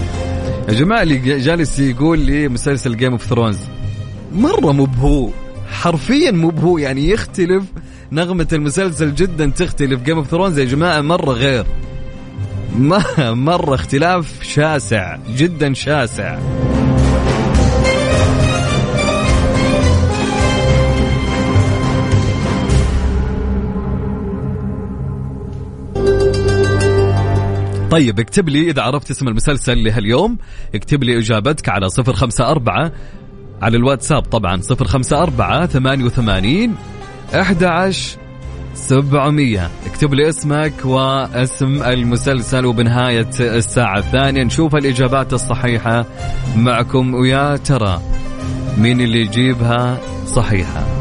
يا 0.68 0.74
جماعة 0.74 1.02
اللي 1.02 1.18
جالس 1.18 1.78
يقول 1.78 2.18
لي 2.18 2.48
مسلسل 2.48 2.96
Game 2.96 3.12
of 3.12 3.24
Thrones 3.24 3.58
مرة 4.32 4.72
مو 4.72 4.84
بهو 4.84 5.30
حرفيا 5.70 6.30
مو 6.30 6.48
بهو 6.48 6.78
يعني 6.78 7.10
يختلف 7.10 7.64
نغمة 8.12 8.48
المسلسل 8.52 9.14
جدا 9.14 9.46
تختلف. 9.56 10.02
Game 10.02 10.16
of 10.16 10.26
Thrones 10.26 10.58
يا 10.58 10.64
جماعة 10.64 11.00
مرة 11.00 11.32
غير. 11.32 11.64
ما 12.78 13.02
مرة 13.34 13.74
اختلاف 13.74 14.42
شاسع 14.42 15.18
جدا 15.36 15.74
شاسع. 15.74 16.38
طيب 27.90 28.20
اكتب 28.20 28.48
لي 28.48 28.70
إذا 28.70 28.82
عرفت 28.82 29.10
اسم 29.10 29.28
المسلسل 29.28 29.84
لهاليوم. 29.84 30.38
اكتب 30.74 31.04
لي 31.04 31.18
إجابتك 31.18 31.68
على 31.68 31.88
054 31.98 32.90
على 33.62 33.76
الواتساب 33.76 34.22
طبعا 34.22 34.60
054 34.70 35.66
88 35.66 36.74
11 37.34 38.29
700 38.74 39.70
اكتب 39.86 40.14
لي 40.14 40.28
اسمك 40.28 40.72
واسم 40.84 41.82
المسلسل 41.82 42.66
وبنهاية 42.66 43.30
الساعة 43.40 43.98
الثانية. 43.98 44.42
نشوف 44.42 44.74
الإجابات 44.76 45.32
الصحيحة 45.32 46.04
معكم 46.56 47.14
ويا 47.14 47.56
ترى 47.56 48.00
مين 48.78 49.00
اللي 49.00 49.20
يجيبها 49.20 49.98
صحيحة. 50.26 50.99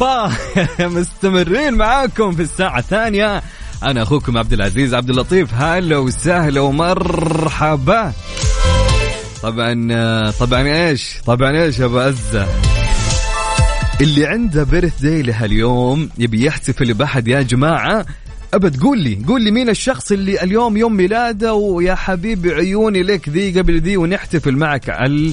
اوبا 0.00 0.32
مستمرين 1.00 1.74
معاكم 1.74 2.32
في 2.32 2.42
الساعة 2.42 2.78
الثانية. 2.78 3.42
أنا 3.82 4.02
أخوكم 4.02 4.38
عبد 4.38 4.52
العزيز 4.52 4.94
عبد 4.94 5.10
اللطيف. 5.10 5.54
هلا 5.54 5.96
وسهلا 5.96 6.60
ومرحبا. 6.60 8.12
طبعا 9.42 10.30
طبعا 10.30 10.62
إيش؟ 10.62 11.14
طبعا 11.26 11.62
إيش 11.62 11.78
يا 11.78 11.84
أبو 11.84 11.98
عزة؟ 11.98 12.48
اللي 14.00 14.26
عنده 14.26 14.64
بيرث 14.64 15.02
داي 15.02 15.22
لهاليوم 15.22 16.10
يبي 16.18 16.44
يحتفل 16.44 16.94
بأحد 16.94 17.28
يا 17.28 17.42
جماعة؟ 17.42 18.06
أبد 18.54 18.82
قول 18.82 18.98
لي 18.98 19.24
قول 19.28 19.42
لي 19.42 19.50
مين 19.50 19.68
الشخص 19.68 20.12
اللي 20.12 20.42
اليوم 20.42 20.76
يوم 20.76 20.96
ميلاده؟ 20.96 21.54
ويا 21.54 21.94
حبيبي 21.94 22.54
عيوني 22.54 23.02
لك 23.02 23.28
ذي 23.28 23.58
قبل 23.60 23.80
ذي 23.80 23.96
ونحتفل 23.96 24.56
معك 24.56 24.90
على 24.90 25.32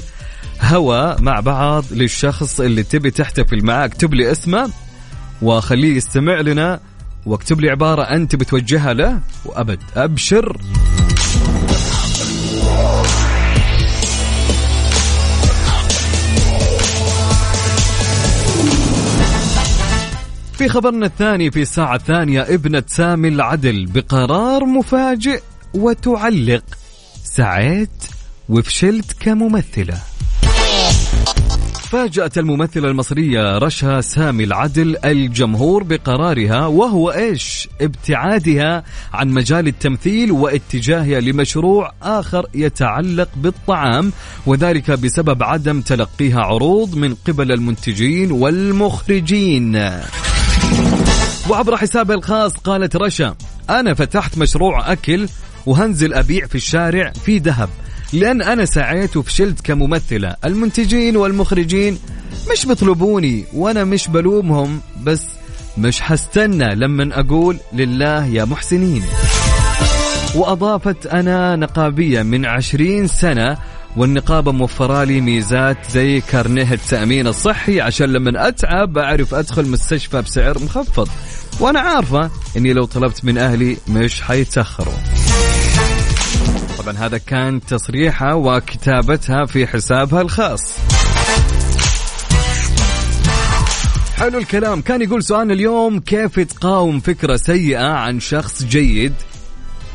هوا 0.61 1.21
مع 1.21 1.39
بعض 1.39 1.83
للشخص 1.91 2.59
اللي 2.59 2.83
تبي 2.83 3.11
تحتفل 3.11 3.65
معاه 3.65 3.85
اكتب 3.85 4.13
لي 4.13 4.31
اسمه 4.31 4.69
وخليه 5.41 5.95
يستمع 5.95 6.39
لنا 6.41 6.79
واكتب 7.25 7.61
لي 7.61 7.69
عبارة 7.69 8.01
أنت 8.03 8.35
بتوجهها 8.35 8.93
له. 8.93 9.19
وأبد. 9.45 9.79
أبشر. 9.95 10.57
في 20.53 20.69
خبرنا 20.69 21.05
الثاني 21.05 21.51
في 21.51 21.61
الساعة 21.61 21.95
الثانية 21.95 22.41
ابنة 22.41 22.83
سامي 22.87 23.27
العدل 23.27 23.85
بقرار 23.85 24.65
مفاجئ 24.65 25.41
وتعلق. 25.73 26.63
سعيت 27.23 27.89
وفشلت 28.49 29.13
كممثلة. 29.19 30.14
فاجأت 31.85 32.37
الممثلة 32.37 32.89
المصرية 32.89 33.57
رشا 33.57 34.01
سامي 34.01 34.43
العدل 34.43 34.97
الجمهور 35.05 35.83
بقرارها 35.83 36.65
وهو 36.65 37.11
إيش؟ 37.11 37.69
ابتعادها 37.81 38.83
عن 39.13 39.29
مجال 39.29 39.67
التمثيل 39.67 40.31
واتجاهها 40.31 41.19
لمشروع 41.19 41.91
آخر 42.01 42.45
يتعلق 42.53 43.29
بالطعام 43.35 44.11
وذلك 44.45 44.91
بسبب 44.91 45.43
عدم 45.43 45.81
تلقيها 45.81 46.41
عروض 46.41 46.95
من 46.95 47.15
قبل 47.27 47.51
المنتجين 47.51 48.31
والمخرجين. 48.31 49.75
وعبر 51.49 51.77
حسابها 51.77 52.15
الخاص 52.15 52.53
قالت 52.53 52.95
رشا 52.95 53.35
أنا 53.69 53.93
فتحت 53.93 54.37
مشروع 54.37 54.91
أكل 54.91 55.27
وهنزل 55.65 56.13
أبيع 56.13 56.45
في 56.45 56.55
الشارع 56.55 57.11
في 57.25 57.37
ذهب 57.37 57.69
لأن 58.13 58.41
أنا 58.41 58.65
سعيت 58.65 59.17
وفشلت 59.17 59.61
كممثلة. 59.61 60.35
المنتجين 60.45 61.17
والمخرجين 61.17 61.99
مش 62.51 62.65
بيطلبوني 62.65 63.45
وأنا 63.53 63.83
مش 63.83 64.07
بلومهم 64.07 64.79
بس 65.03 65.21
مش 65.77 66.01
حستنى 66.01 66.75
لما 66.75 67.19
أقول 67.19 67.57
لله 67.73 68.25
يا 68.25 68.45
محسنين. 68.45 69.03
وأضافت 70.35 71.05
أنا 71.05 71.55
نقابية 71.55 72.21
من 72.23 72.45
عشرين 72.45 73.07
سنة 73.07 73.57
والنقابة 73.97 74.51
موفرة 74.51 75.03
لي 75.03 75.21
ميزات 75.21 75.77
زي 75.91 76.21
كارنيه 76.21 76.73
التأمين 76.73 77.27
الصحي 77.27 77.81
عشان 77.81 78.09
لما 78.13 78.47
أتعب 78.47 78.97
أعرف 78.97 79.33
أدخل 79.33 79.67
مستشفى 79.67 80.21
بسعر 80.21 80.63
مخفض. 80.63 81.09
وأنا 81.59 81.79
عارفة 81.79 82.29
أني 82.57 82.73
لو 82.73 82.85
طلبت 82.85 83.25
من 83.25 83.37
أهلي 83.37 83.77
مش 83.87 84.21
حيتأخروا. 84.21 84.93
طبعا 86.85 86.97
هذا 86.97 87.17
كان 87.17 87.61
تصريحها 87.61 88.33
وكتابتها 88.33 89.45
في 89.45 89.67
حسابها 89.67 90.21
الخاص. 90.21 90.77
حلو 94.17 94.37
الكلام. 94.37 94.81
كان 94.81 95.01
يقول 95.01 95.23
سؤالنا 95.23 95.53
اليوم 95.53 95.99
كيف 95.99 96.39
تقاوم 96.39 96.99
فكرة 96.99 97.35
سيئة 97.35 97.87
عن 97.87 98.19
شخص 98.19 98.63
جيد؟ 98.63 99.13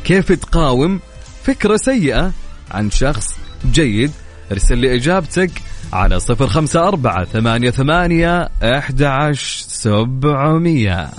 كيف 0.04 0.32
تقاوم 0.32 1.00
فكرة 1.44 1.76
سيئة 1.76 2.32
عن 2.70 2.90
شخص 2.90 3.26
جيد؟ 3.72 4.10
ارسل 4.52 4.78
لي 4.78 4.94
إجابتك 4.94 5.50
على 5.92 6.20
صفر 6.20 6.46
خمسة 6.46 6.88
أربعة 6.88 7.24
ثمانية 7.24 7.70
ثمانية 7.70 8.48
أحد 8.62 9.02
عشر 9.02 9.64
سبعمية. 9.68 11.10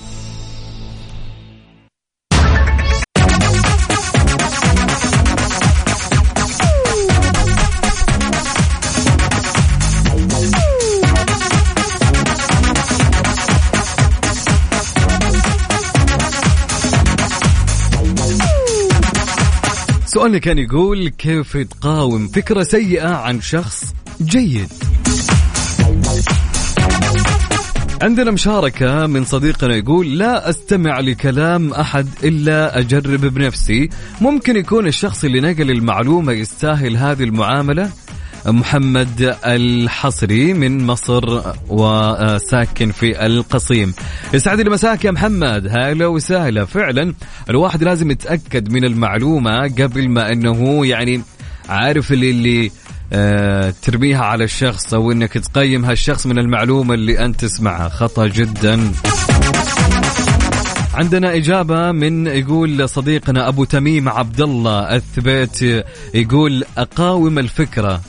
سؤالنا 20.13 20.38
كان 20.38 20.58
يقول 20.58 21.10
كيف 21.10 21.58
تقاوم 21.58 22.28
فكرة 22.28 22.63
سيئة 22.63 23.15
عن 23.15 23.41
شخص 23.41 23.93
جيد؟ 24.21 24.67
عندنا 28.02 28.32
مشاركة 28.32 29.08
من 29.08 29.26
صديقنا 29.26 29.76
يقول 29.76 30.17
لا 30.17 30.50
أستمع 30.50 31.00
لكلام 31.00 31.74
أحد 31.74 32.08
إلا 32.24 32.80
أجرب 32.80 33.26
بنفسي. 33.26 33.89
ممكن 34.21 34.56
يكون 34.56 34.88
الشخص 34.88 35.24
اللي 35.24 35.41
نقل 35.41 35.71
المعلومة 35.71 36.34
يستاهل 36.34 36.97
هذه 36.97 37.24
المعاملة؟ 37.24 37.91
محمد 38.45 39.36
الحصري 39.45 40.54
من 40.54 40.86
مصر 40.86 41.41
وساكن 41.69 42.91
في 42.91 43.25
القصيم. 43.25 43.93
يسعد 44.34 44.62
لي 44.62 44.69
مساك 44.69 45.06
يا 45.06 45.12
محمد. 45.12 45.67
هلا 45.67 46.08
وسهلا. 46.08 46.65
فعلا 46.65 47.13
الواحد 47.49 47.84
لازم 47.84 48.12
يتأكد 48.12 48.71
من 48.71 48.86
المعلومة 48.86 49.62
قبل 49.63 50.10
ما 50.10 50.32
إنه 50.32 50.86
يعني 50.86 51.21
عارف 51.69 52.12
اللي 52.12 52.32
اللي 52.32 52.71
آه 53.13 53.73
ترميها 53.82 54.23
على 54.23 54.43
الشخص 54.43 54.93
أو 54.93 55.12
إنك 55.12 55.34
تقيم 55.34 55.86
هالشخص 55.86 56.25
من 56.27 56.39
المعلومة 56.39 56.93
اللي 56.93 57.25
أنت 57.25 57.45
تسمعها. 57.45 57.89
خطأ 57.89 58.27
جدا. 58.27 58.91
عندنا 60.93 61.36
إجابة 61.36 61.91
من 61.91 62.27
يقول 62.27 62.89
صديقنا 62.89 63.47
أبو 63.47 63.63
تميم 63.63 64.10
عبد 64.10 64.41
الله 64.41 64.95
الثبيت 64.95 65.86
يقول 66.13 66.63
أقاوم 66.77 67.39
الفكرة. 67.39 68.01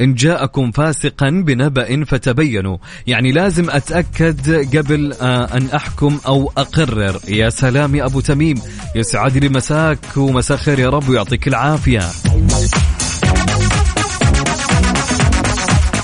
إن 0.00 0.14
جاءكم 0.14 0.70
فاسقا 0.70 1.30
بنبأ 1.30 2.04
فتبينوا. 2.04 2.76
يعني 3.06 3.32
لازم 3.32 3.70
أتأكد 3.70 4.76
قبل 4.76 5.12
آه، 5.12 5.56
أن 5.56 5.66
أحكم 5.74 6.18
أو 6.26 6.52
أقرر. 6.56 7.20
يا 7.28 7.50
سلام 7.50 7.94
يا 7.94 8.04
أبو 8.04 8.20
تميم. 8.20 8.56
يسعد 8.94 9.36
لي 9.36 9.48
مساك 9.48 9.98
ومساء 10.16 10.56
خير 10.56 10.78
يا 10.78 10.88
رب 10.88 11.08
ويعطيك 11.08 11.48
العافية. 11.48 12.02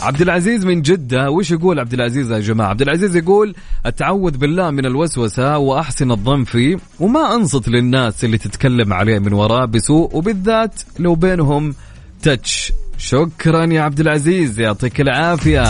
عبد 0.02 0.22
العزيز 0.22 0.64
من 0.64 0.82
جدة 0.82 1.30
وش 1.30 1.50
يقول 1.50 1.80
عبد 1.80 1.92
العزيز 1.92 2.32
يا 2.32 2.38
جماعة؟ 2.38 2.68
عبد 2.68 2.82
العزيز 2.82 3.16
يقول 3.16 3.54
أتعوذ 3.86 4.36
بالله 4.36 4.70
من 4.70 4.86
الوسوسة 4.86 5.58
وأحسن 5.58 6.10
الظن 6.10 6.44
فيه 6.44 6.76
وما 7.00 7.34
أنصت 7.34 7.68
للناس 7.68 8.24
اللي 8.24 8.38
تتكلم 8.38 8.92
عليه 8.92 9.18
من 9.18 9.32
وراه 9.32 9.64
بسوء 9.64 10.16
وبالذات 10.16 10.74
لو 10.98 11.14
بينهم 11.14 11.74
تتش 12.22 12.72
شكرا 12.98 13.64
يا 13.64 13.82
عبد 13.82 14.00
العزيز 14.00 14.60
يعطيك 14.60 15.00
العافية. 15.00 15.62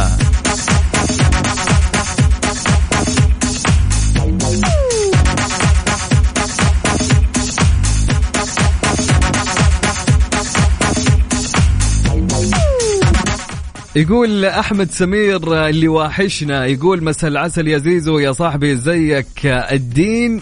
يقول 13.96 14.44
أحمد 14.44 14.90
سمير 14.90 15.66
اللي 15.68 15.88
واحشنا 15.88 16.66
يقول 16.66 17.04
مساء 17.04 17.30
العسل 17.30 17.68
يا 17.68 17.78
زيزو 17.78 18.18
يا 18.18 18.32
صاحبي 18.32 18.76
زيك 18.76 19.46
الدين 19.46 20.40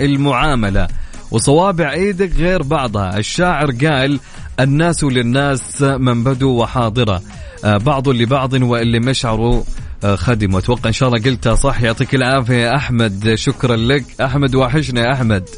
المعاملة. 0.00 0.88
وصوابع 1.30 1.92
إيدك 1.92 2.32
غير 2.36 2.62
بعضها. 2.62 3.18
الشاعر 3.18 3.70
قال 3.70 4.20
الناس 4.60 5.04
للناس 5.04 5.82
من 5.82 6.24
بدو 6.24 6.50
وحاضرة. 6.50 7.22
آه، 7.64 7.76
بعض 7.76 8.08
لبعض 8.08 8.52
واللي 8.52 9.00
مشعروا 9.00 9.62
آه، 10.04 10.16
خدموا 10.16 10.58
أتوقع 10.58 10.88
إن 10.88 10.92
شاء 10.92 11.08
الله 11.08 11.22
قلتها 11.22 11.54
صح 11.54 11.82
يعطيك 11.82 12.14
العافية 12.14 12.54
يا 12.54 12.76
أحمد. 12.76 13.34
شكرا 13.34 13.76
لك. 13.76 14.04
أحمد 14.20 14.54
واحشنا 14.54 15.00
يا 15.00 15.12
أحمد. 15.12 15.48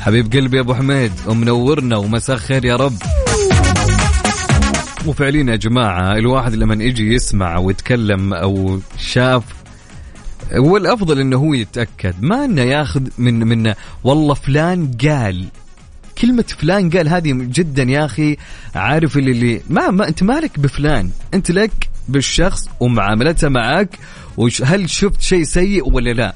حبيب 0.00 0.32
قلبي 0.32 0.60
أبو 0.60 0.74
حميد 0.74 1.12
ومنورنا 1.26 1.96
ومساء 1.96 2.36
خير 2.36 2.64
يا 2.64 2.76
رب. 2.76 2.96
وفعليا 5.06 5.50
يا 5.50 5.56
جماعة 5.56 6.12
الواحد 6.12 6.54
لما 6.54 6.84
يجي 6.84 7.14
يسمع 7.14 7.58
ويتكلم 7.58 8.34
أو 8.34 8.80
شاف 8.98 9.42
هو 10.52 10.76
الافضل 10.76 11.20
إنه 11.20 11.36
هو 11.36 11.54
يتأكد 11.54 12.14
ما 12.20 12.44
إنه 12.44 12.62
ياخذ 12.62 13.02
من 13.18 13.38
من 13.46 13.74
والله 14.04 14.34
فلان 14.34 14.90
قال 15.04 15.44
كلمة 16.18 16.44
فلان 16.58 16.90
قال 16.90 17.08
هذه 17.08 17.32
جدا 17.32 17.82
يا 17.82 18.04
أخي 18.04 18.36
عارف 18.74 19.16
اللي, 19.16 19.30
اللي 19.30 19.60
ما, 19.70 19.90
ما 19.90 20.08
أنت 20.08 20.22
مالك 20.22 20.58
بفلان 20.58 21.10
أنت 21.34 21.50
لك 21.50 21.90
بالشخص 22.08 22.68
ومعاملته 22.80 23.48
معك 23.48 23.98
وهل 24.36 24.90
شفت 24.90 25.20
شيء 25.20 25.44
سيء 25.44 25.88
ولا 25.92 26.10
لا؟ 26.10 26.34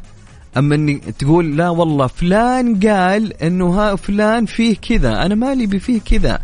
أما 0.57 0.75
إني 0.75 1.01
تقول 1.19 1.57
لا 1.57 1.69
والله 1.69 2.07
فلان 2.07 2.81
قال 2.81 3.43
إنه 3.43 3.67
ها 3.67 3.97
فلان 3.97 4.47
فيه 4.47 4.77
كذا 4.77 5.27
أنا 5.27 5.35
مالي 5.35 5.67
بفيه 5.67 6.01
كذا. 6.01 6.41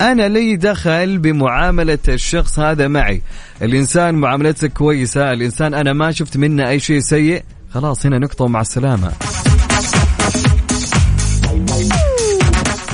أنا 0.00 0.28
لي 0.28 0.56
دخل 0.56 1.18
بمعاملة 1.18 1.98
الشخص 2.08 2.58
هذا 2.58 2.88
معي. 2.88 3.22
الإنسان 3.62 4.14
معاملته 4.14 4.66
كويسة 4.68 5.30
الإنسان 5.30 5.74
أنا 5.74 5.92
ما 5.92 6.12
شفت 6.12 6.36
منه 6.36 6.68
أي 6.68 6.80
شيء 6.80 7.00
سيء. 7.00 7.42
خلاص 7.74 8.06
هنا 8.06 8.18
نقطة 8.18 8.44
ومع 8.44 8.60
السلامة. 8.60 9.12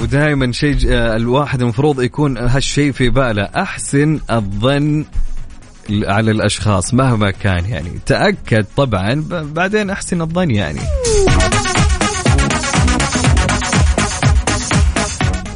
ودائما 0.03 0.53
شيء 0.53 0.77
آه، 0.89 1.17
الواحد 1.17 1.63
المفروض 1.63 2.03
يكون 2.03 2.39
هالشيء 2.39 2.93
في 2.93 3.11
باله. 3.11 3.43
أحسن 3.43 4.21
الظن 4.31 5.05
على 5.91 6.31
الأشخاص 6.31 6.95
مهما 6.95 7.31
كان 7.31 7.65
يعني. 7.67 7.91
تأكد 8.07 8.67
طبعا 8.77 9.25
بعدين 9.31 9.91
أحسن 9.91 10.23
الظن 10.23 10.51
يعني. 10.51 10.81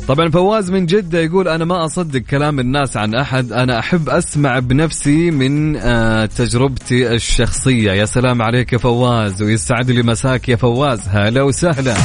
طبعا 0.08 0.28
فواز 0.30 0.70
من 0.70 0.86
جدة 0.86 1.18
يقول 1.18 1.48
أنا 1.48 1.64
ما 1.64 1.84
أصدق 1.84 2.20
كلام 2.20 2.60
الناس 2.60 2.96
عن 2.96 3.14
أحد 3.14 3.52
أنا 3.52 3.78
أحب 3.78 4.08
أسمع 4.08 4.58
بنفسي 4.58 5.30
من 5.30 5.76
آه، 5.76 6.26
تجربتي 6.26 7.12
الشخصية. 7.12 7.92
يا 7.92 8.04
سلام 8.04 8.42
عليك 8.42 8.72
يا 8.72 8.78
فواز 8.78 9.42
ويسعد 9.42 9.90
لي 9.90 10.02
مساك 10.02 10.48
يا 10.48 10.56
فواز. 10.56 11.00
هلا 11.08 11.42
وسهلا. 11.42 11.96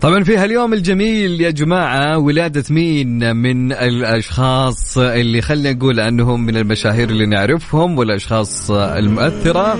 طبعا 0.00 0.24
في 0.24 0.36
هاليوم 0.36 0.72
الجميل 0.72 1.40
يا 1.40 1.50
جماعة 1.50 2.18
ولادة 2.18 2.64
مين؟ 2.70 3.36
من 3.36 3.72
الأشخاص 3.72 4.98
اللي 4.98 5.42
خلينا 5.42 5.72
نقول 5.72 6.00
أنهم 6.00 6.46
من 6.46 6.56
المشاهير 6.56 7.08
اللي 7.08 7.26
نعرفهم 7.26 7.98
والأشخاص 7.98 8.70
المؤثرة. 8.70 9.78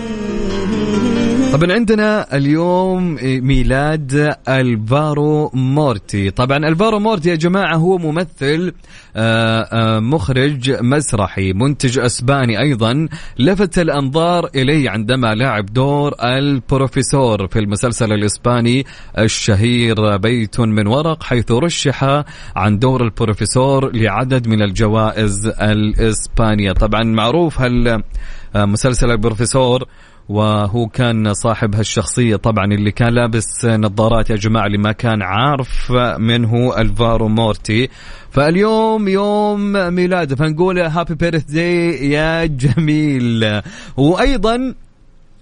طبعا 1.52 1.72
عندنا 1.72 2.36
اليوم 2.36 3.18
ميلاد 3.22 4.36
ألفارو 4.48 5.50
مورتي. 5.54 6.30
طبعا 6.30 6.56
ألفارو 6.58 6.98
مورتي 6.98 7.30
يا 7.30 7.34
جماعة 7.34 7.76
هو 7.76 7.98
ممثل 7.98 8.72
آه، 9.16 9.60
آه، 9.62 10.00
مخرج 10.00 10.70
مسرحي 10.82 11.52
منتج 11.52 11.98
أسباني 11.98 12.60
أيضا. 12.60 13.08
لفت 13.38 13.78
الأنظار 13.78 14.50
إليه 14.54 14.90
عندما 14.90 15.34
لعب 15.34 15.66
دور 15.66 16.14
البروفيسور 16.22 17.46
في 17.46 17.58
المسلسل 17.58 18.12
الإسباني 18.12 18.86
الشهير 19.18 20.16
بيت 20.16 20.60
من 20.60 20.86
ورق 20.86 21.22
حيث 21.22 21.52
رشح 21.52 22.24
عن 22.56 22.78
دور 22.78 23.04
البروفيسور 23.04 23.96
لعدد 23.96 24.48
من 24.48 24.62
الجوائز 24.62 25.46
الإسبانية. 25.46 26.72
طبعا 26.72 27.02
معروف 27.02 27.60
هالمسلسل 27.60 29.10
البروفيسور 29.10 29.84
وهو 30.30 30.86
كان 30.86 31.34
صاحب 31.34 31.74
هالشخصية. 31.74 32.36
طبعا 32.36 32.64
اللي 32.64 32.90
كان 32.90 33.14
لابس 33.14 33.64
نظارات 33.64 34.30
يا 34.30 34.36
جماعة 34.36 34.66
اللي 34.66 34.78
ما 34.78 34.92
كان 34.92 35.22
عارف 35.22 35.92
من 36.18 36.44
هو 36.44 36.76
ألفارو 36.76 37.28
مورتي. 37.28 37.88
فاليوم 38.30 39.08
يوم 39.08 39.72
ميلاده 39.72 40.36
فنقول 40.36 40.78
happy 40.78 41.14
birthday 41.14 41.54
يا 41.54 42.46
جميل. 42.46 43.62
وأيضا 43.96 44.74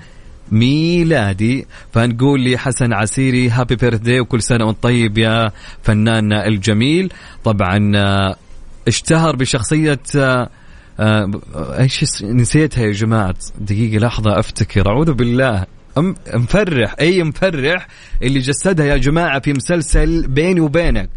ميلادي. 0.52 1.66
فنقول 1.92 2.40
لي 2.40 2.58
حسن 2.58 2.92
عسيري 2.92 3.48
هابي 3.50 3.76
بيرثدي 3.76 4.20
وكل 4.20 4.42
سنة 4.42 4.64
وأنت 4.64 4.82
طيب 4.82 5.18
يا 5.18 5.50
فناننا 5.82 6.46
الجميل. 6.46 7.12
طبعا 7.44 7.92
آه، 7.96 8.36
اشتهر 8.88 9.36
بشخصية 9.36 10.00
آه، 10.16 10.50
آه، 11.00 11.30
إيش 11.78 12.22
نسيتها 12.22 12.86
يا 12.86 12.92
جماعة. 12.92 13.34
دقيقة 13.58 13.98
لحظة 13.98 14.38
أفتكر. 14.38 14.88
أعوذ 14.88 15.12
بالله. 15.12 15.66
مفرح 16.34 16.94
أي 17.00 17.22
مفرح 17.22 17.88
اللي 18.22 18.38
جسدها 18.40 18.86
يا 18.86 18.96
جماعة 18.96 19.40
في 19.40 19.52
مسلسل 19.52 20.26
بيني 20.26 20.60
وبينك. 20.60 21.10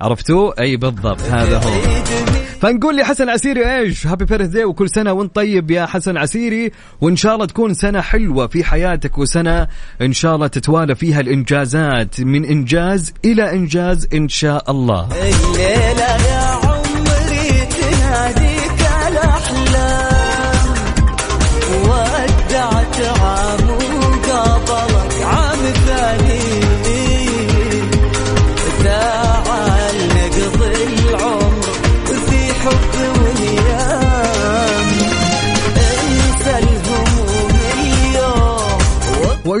عرفتوا؟ 0.00 0.62
أي 0.62 0.76
بالضبط 0.76 1.22
هذا 1.22 1.58
هو. 1.58 2.29
فنقول 2.60 2.96
لي 2.96 3.04
حسن 3.04 3.28
عسيري 3.28 3.76
إيش؟ 3.76 4.06
هابي 4.06 4.24
بيرث 4.24 4.56
وكل 4.56 4.90
سنة 4.90 5.12
وأنت 5.12 5.34
طيب 5.34 5.70
يا 5.70 5.86
حسن 5.86 6.16
عسيري. 6.16 6.70
وإن 7.00 7.16
شاء 7.16 7.34
الله 7.34 7.46
تكون 7.46 7.74
سنة 7.74 8.00
حلوة 8.00 8.46
في 8.46 8.64
حياتك 8.64 9.18
وسنة 9.18 9.68
إن 10.02 10.12
شاء 10.12 10.34
الله 10.34 10.46
تتوالى 10.46 10.94
فيها 10.94 11.20
الإنجازات. 11.20 12.20
من 12.20 12.44
إنجاز 12.44 13.12
إلى 13.24 13.52
إنجاز 13.52 14.08
إن 14.14 14.28
شاء 14.28 14.70
الله. 14.70 15.08
الليلة 15.12 16.26
يا 16.26 16.79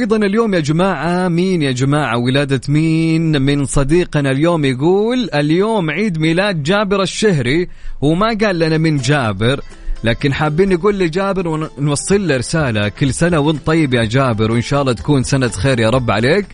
وأيضا 0.00 0.16
اليوم 0.16 0.54
يا 0.54 0.60
جماعة 0.60 1.28
مين 1.28 1.62
يا 1.62 1.72
جماعة؟ 1.72 2.16
ولادة 2.18 2.60
مين؟ 2.68 3.42
من 3.42 3.64
صديقنا 3.64 4.30
اليوم 4.30 4.64
يقول 4.64 5.30
اليوم 5.34 5.90
عيد 5.90 6.18
ميلاد 6.18 6.62
جابر 6.62 7.02
الشهري 7.02 7.68
وما 8.00 8.38
قال 8.42 8.58
لنا 8.58 8.78
من 8.78 8.96
جابر 8.96 9.60
لكن 10.04 10.32
حابين 10.32 10.68
نقول 10.72 10.98
لجابر 10.98 11.48
ونوصل 11.48 12.28
له 12.28 12.36
رسالة. 12.36 12.88
كل 12.88 13.14
سنة 13.14 13.38
وأنت 13.38 13.66
طيب 13.66 13.94
يا 13.94 14.04
جابر 14.04 14.52
وإن 14.52 14.60
شاء 14.62 14.80
الله 14.82 14.92
تكون 14.92 15.22
سنة 15.22 15.48
خير 15.48 15.80
يا 15.80 15.90
رب 15.90 16.10
عليك 16.10 16.46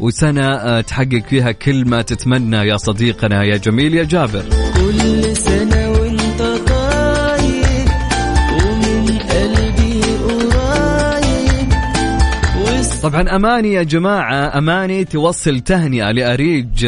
وسنة 0.00 0.54
آه، 0.54 0.80
تحقق 0.80 1.22
فيها 1.28 1.52
كل 1.52 1.88
ما 1.88 2.02
تتمنى 2.02 2.56
يا 2.56 2.76
صديقنا 2.76 3.44
يا 3.44 3.56
جميل 3.56 3.94
يا 3.94 4.04
جابر. 4.04 4.44
كل 4.74 5.36
سنة 5.36 5.53
طبعا 13.04 13.36
أماني 13.36 13.72
يا 13.72 13.82
جماعة 13.82 14.58
أماني 14.58 15.04
توصل 15.04 15.60
تهنئة 15.60 16.10
لأريج 16.10 16.86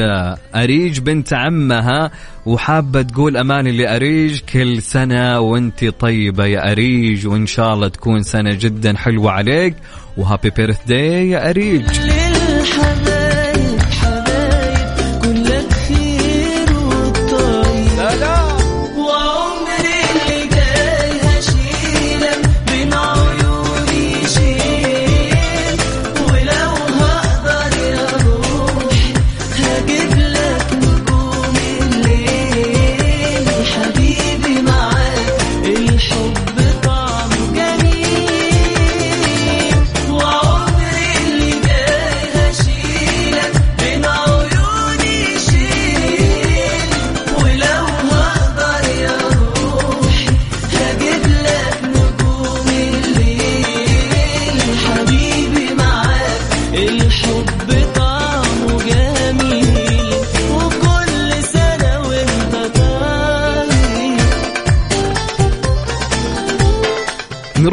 أريج 0.55 1.01
بنت 1.01 1.33
عمها 1.33 2.11
وحابة 2.47 3.03
تقول 3.03 3.37
أماني 3.37 3.73
لأريج 3.73 4.41
كل 4.53 4.83
سنة 4.83 5.41
وأنت 5.41 5.85
طيبة 5.85 6.45
يا 6.45 6.73
أريج 6.73 7.27
وإن 7.27 7.47
شاء 7.47 7.75
الله 7.75 7.89
تكون 7.89 8.23
سنة 8.23 8.55
جدا 8.55 8.97
حلوة 8.97 9.31
عليك 9.31 9.75
وهابي 10.17 10.51
بيرث 10.51 10.79
داي 10.87 11.31
يا 11.31 11.51
أريج. 11.51 11.85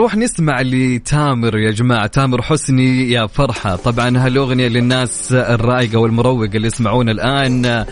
نروح 0.03 0.15
نسمع 0.15 0.61
لتامر 0.61 1.57
يا 1.57 1.71
جماعة. 1.71 2.07
تامر 2.07 2.41
حسني 2.41 3.11
يا 3.11 3.27
فرحة. 3.27 3.75
طبعا 3.75 4.17
هالأغنية 4.17 4.67
للناس 4.67 5.33
الرايقة 5.33 5.97
والمروقة 5.97 6.49
اللي 6.55 6.67
يسمعون 6.67 7.09
الآن 7.09 7.85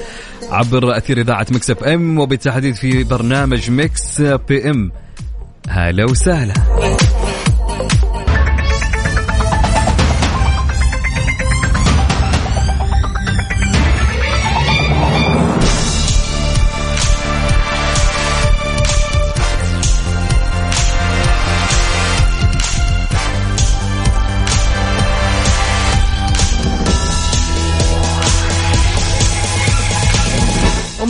عبر 0.49 0.97
أثير 0.97 1.21
إذاعة 1.21 1.45
Mix 1.51 1.69
FM 1.69 2.19
وبالتحديد 2.19 2.75
في 2.75 3.03
برنامج 3.03 3.71
Mix 3.71 4.21
PM. 4.21 4.91
هلا 5.69 6.05
وسهلا. 6.05 6.53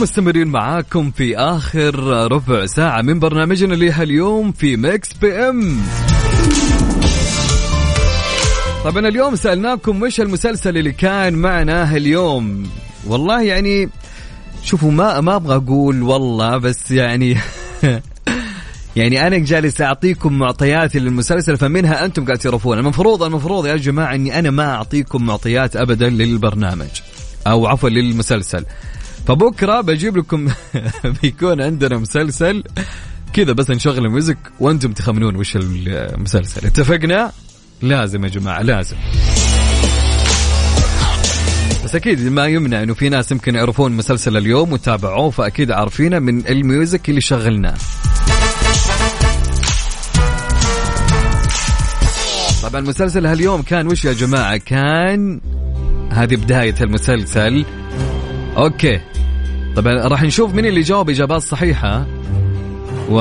مستمرين 0.02 0.48
معاكم 0.48 1.10
في 1.10 1.36
آخر 1.36 1.94
ربع 2.32 2.66
ساعة 2.66 3.02
من 3.02 3.18
برنامجنا 3.18 3.74
اللي 3.74 4.02
اليوم 4.02 4.52
في 4.52 4.76
Mix 4.76 5.12
PM. 5.12 5.78
طبعا 8.84 9.08
اليوم 9.08 9.36
سألناكم 9.36 10.02
وش 10.02 10.20
المسلسل 10.20 10.78
اللي 10.78 10.92
كان 10.92 11.34
معنا 11.34 11.96
اليوم 11.96 12.66
والله 13.06 13.42
يعني 13.42 13.88
شوفوا 14.62 14.90
ما 14.90 15.20
ما 15.20 15.36
أبغى 15.36 15.56
أقول 15.56 16.02
والله 16.02 16.58
بس 16.58 16.90
يعني 16.90 17.36
يعني 18.96 19.26
أنا 19.26 19.38
جالس 19.38 19.80
أعطيكم 19.80 20.38
معطيات 20.38 20.96
للمسلسل 20.96 21.56
فمنها 21.56 22.04
أنتم 22.04 22.24
قاعد 22.24 22.38
تعرفون 22.38 22.78
المفروض 22.78 23.22
المفروض 23.22 23.66
يا 23.66 23.76
جماعة 23.76 24.14
إني 24.14 24.38
أنا 24.38 24.50
ما 24.50 24.74
أعطيكم 24.74 25.26
معطيات 25.26 25.76
ابدا 25.76 26.08
للبرنامج 26.08 26.90
أو 27.46 27.66
عفوا 27.66 27.88
للمسلسل. 27.88 28.64
فبكرة 29.26 29.80
بجيب 29.80 30.16
لكم 30.16 30.48
بيكون 31.22 31.60
عندنا 31.60 31.98
مسلسل 31.98 32.64
كذا 33.32 33.52
بس 33.52 33.70
نشغل 33.70 34.04
ال 34.06 34.11
music 34.11 34.38
وأنتم 34.60 34.92
تخمنون 34.92 35.36
وش 35.36 35.56
المسلسل. 35.56 36.66
اتفقنا؟ 36.66 37.32
لازم 37.82 38.24
يا 38.24 38.28
جماعة 38.28 38.62
لازم. 38.62 38.96
بس 41.84 41.94
أكيد 41.94 42.20
ما 42.28 42.46
يمنع 42.46 42.82
إنه 42.82 42.94
في 42.94 43.08
ناس 43.08 43.32
يمكن 43.32 43.54
يعرفون 43.54 43.92
مسلسل 43.92 44.36
اليوم 44.36 44.72
وتابعوه 44.72 45.30
فأكيد 45.30 45.70
عارفينه 45.70 46.18
من 46.18 46.46
ال 46.46 46.56
music 46.56 47.08
اللي 47.08 47.20
شغلناه. 47.20 47.74
طبعا 52.62 52.80
مسلسل 52.80 53.26
هاليوم 53.26 53.62
كان 53.62 53.86
وش 53.86 54.04
يا 54.04 54.12
جماعة؟ 54.12 54.56
كان 54.56 55.40
هذه 56.12 56.36
بداية 56.36 56.74
المسلسل. 56.80 57.64
أوكي. 58.56 59.00
طبعا 59.76 59.94
راح 59.94 60.22
نشوف 60.22 60.54
مين 60.54 60.66
اللي 60.66 60.80
جاوب 60.80 61.10
إجابات 61.10 61.42
صحيحة 61.42 62.06
و 63.10 63.20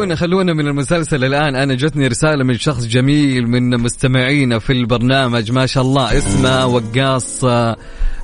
خلونا 0.00 0.16
خلونا 0.16 0.52
من 0.52 0.66
المسلسل 0.66 1.24
الآن. 1.24 1.56
أنا 1.56 1.74
جتني 1.74 2.06
رسالة 2.06 2.44
من 2.44 2.58
شخص 2.58 2.86
جميل 2.86 3.48
من 3.48 3.80
مستمعينا 3.80 4.58
في 4.58 4.72
البرنامج. 4.72 5.52
ما 5.52 5.66
شاء 5.66 5.82
الله. 5.82 6.18
اسمه 6.18 6.66
وقاص 6.66 7.44
آه، 7.44 7.76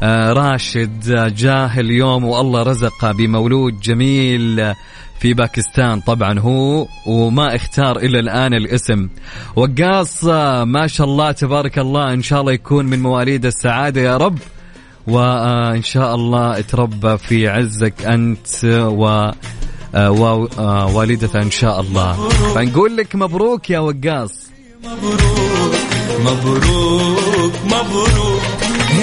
آه، 0.02 0.32
راشد 0.32 1.10
آه، 1.10 1.28
جاه 1.28 1.80
اليوم 1.80 2.24
والله 2.24 2.62
رزقه 2.62 3.12
بمولود 3.12 3.80
جميل 3.80 4.72
في 5.20 5.34
باكستان. 5.34 6.00
طبعا 6.00 6.38
هو 6.38 6.86
وما 7.06 7.56
اختار 7.56 7.96
إلى 7.98 8.20
الآن 8.20 8.54
الاسم. 8.54 9.08
وقاص 9.56 10.24
ما 10.64 10.86
شاء 10.86 11.06
الله 11.06 11.32
تبارك 11.32 11.78
الله 11.78 12.12
إن 12.12 12.22
شاء 12.22 12.40
الله 12.40 12.52
يكون 12.52 12.86
من 12.86 13.02
مواليد 13.02 13.46
السعادة 13.46 14.00
يا 14.00 14.16
رب. 14.16 14.38
وان 15.06 15.82
شاء 15.82 16.14
الله 16.14 16.60
تربى 16.60 17.18
في 17.18 17.48
عزك 17.48 18.02
أنت 18.02 18.64
و 18.64 19.30
ووالدته 19.94 21.42
إن 21.42 21.50
شاء 21.50 21.80
الله. 21.80 22.28
فنقول 22.54 22.96
لك 22.96 23.14
مبروك 23.14 23.70
يا 23.70 23.78
وقاص. 23.78 24.32
مبروك 24.84 25.74
مبروك. 26.20 27.52
مبروك 27.64 28.42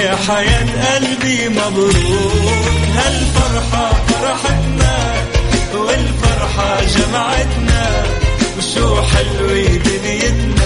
يا 0.02 0.16
حياة 0.16 0.96
قلبي 0.96 1.50
مبروك. 1.50 2.66
هالفرحة 2.96 3.94
فرحتنا 4.08 4.96
والفرحة 5.76 6.70
جمعتنا. 6.96 8.04
وشو 8.58 9.02
حلوة 9.02 9.68
دنيتنا 9.86 10.63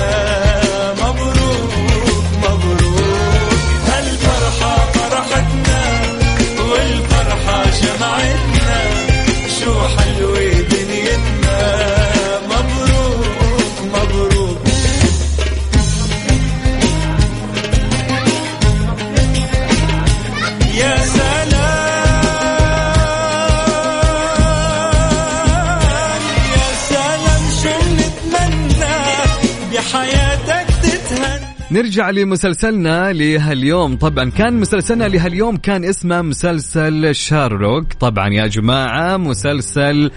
نرجع 31.97 32.09
لمسلسلنا 32.09 33.13
لهاليوم. 33.13 33.95
طبعا 33.95 34.29
كان 34.29 34.59
مسلسلنا 34.59 35.03
لهاليوم 35.03 35.57
كان 35.57 35.83
اسمه 35.83 36.21
مسلسل 36.21 37.15
شيرلوك. 37.15 37.93
طبعا 37.93 38.33
يا 38.33 38.47
جماعة 38.47 39.17
مسلسل 39.17 40.11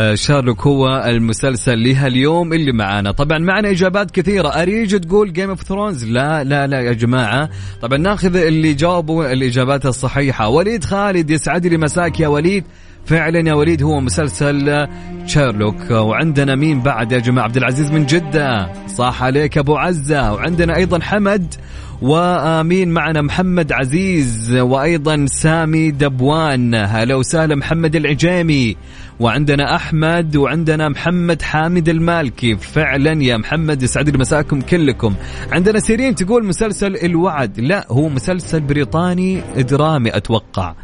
آه، 0.00 0.14
شيرلوك 0.14 0.60
هو 0.66 1.04
المسلسل 1.06 1.88
لهاليوم 1.88 2.52
اللي 2.52 2.72
معانا. 2.72 3.10
طبعا 3.10 3.38
معنا 3.38 3.70
إجابات 3.70 4.10
كثيرة. 4.10 4.48
أريج 4.48 5.00
تقول 5.00 5.32
Game 5.32 5.50
of 5.50 5.62
Thrones 5.62 6.04
لا 6.04 6.44
لا 6.44 6.66
لا 6.66 6.80
يا 6.80 6.92
جماعة. 6.92 7.50
طبعا 7.82 7.98
ناخذ 7.98 8.36
اللي 8.36 8.74
جاوبوا 8.74 9.32
الإجابات 9.32 9.86
الصحيحة. 9.86 10.48
وليد 10.48 10.84
خالد 10.84 11.30
يسعد 11.30 11.66
لي 11.66 11.76
مساك 11.76 12.20
يا 12.20 12.28
وليد. 12.28 12.64
فعلا 13.06 13.48
يا 13.48 13.54
وليد 13.54 13.82
هو 13.82 14.00
مسلسل 14.00 14.86
شيرلوك. 15.26 15.90
وعندنا 15.90 16.54
مين 16.54 16.80
بعد 16.80 17.12
يا 17.12 17.18
جماعة؟ 17.18 17.44
عبد 17.44 17.56
العزيز 17.56 17.90
من 17.90 18.06
جدة. 18.06 18.72
صح 18.86 19.22
عليك 19.22 19.58
أبو 19.58 19.76
عزة. 19.76 20.32
وعندنا 20.32 20.76
أيضا 20.76 21.00
حمد. 21.00 21.54
ومين 22.02 22.88
معنا؟ 22.88 23.22
محمد 23.22 23.72
عزيز. 23.72 24.54
وأيضا 24.54 25.26
سامي 25.26 25.90
دبوان. 25.90 26.74
هلا 26.74 27.14
وسهلا 27.14 27.54
محمد 27.54 27.96
العجيمي. 27.96 28.76
وعندنا 29.20 29.76
أحمد. 29.76 30.36
وعندنا 30.36 30.88
محمد 30.88 31.42
حامد 31.42 31.88
المالكي. 31.88 32.56
فعلا 32.56 33.22
يا 33.22 33.36
محمد 33.36 33.82
يسعد 33.82 34.16
مساكم 34.16 34.60
كلكم. 34.60 35.14
عندنا 35.52 35.78
سيرين 35.78 36.14
تقول 36.14 36.46
مسلسل 36.46 36.96
الوعد. 36.96 37.60
لا 37.60 37.86
هو 37.90 38.08
مسلسل 38.08 38.60
بريطاني 38.60 39.42
درامي 39.58 40.16
أتوقع. 40.16 40.74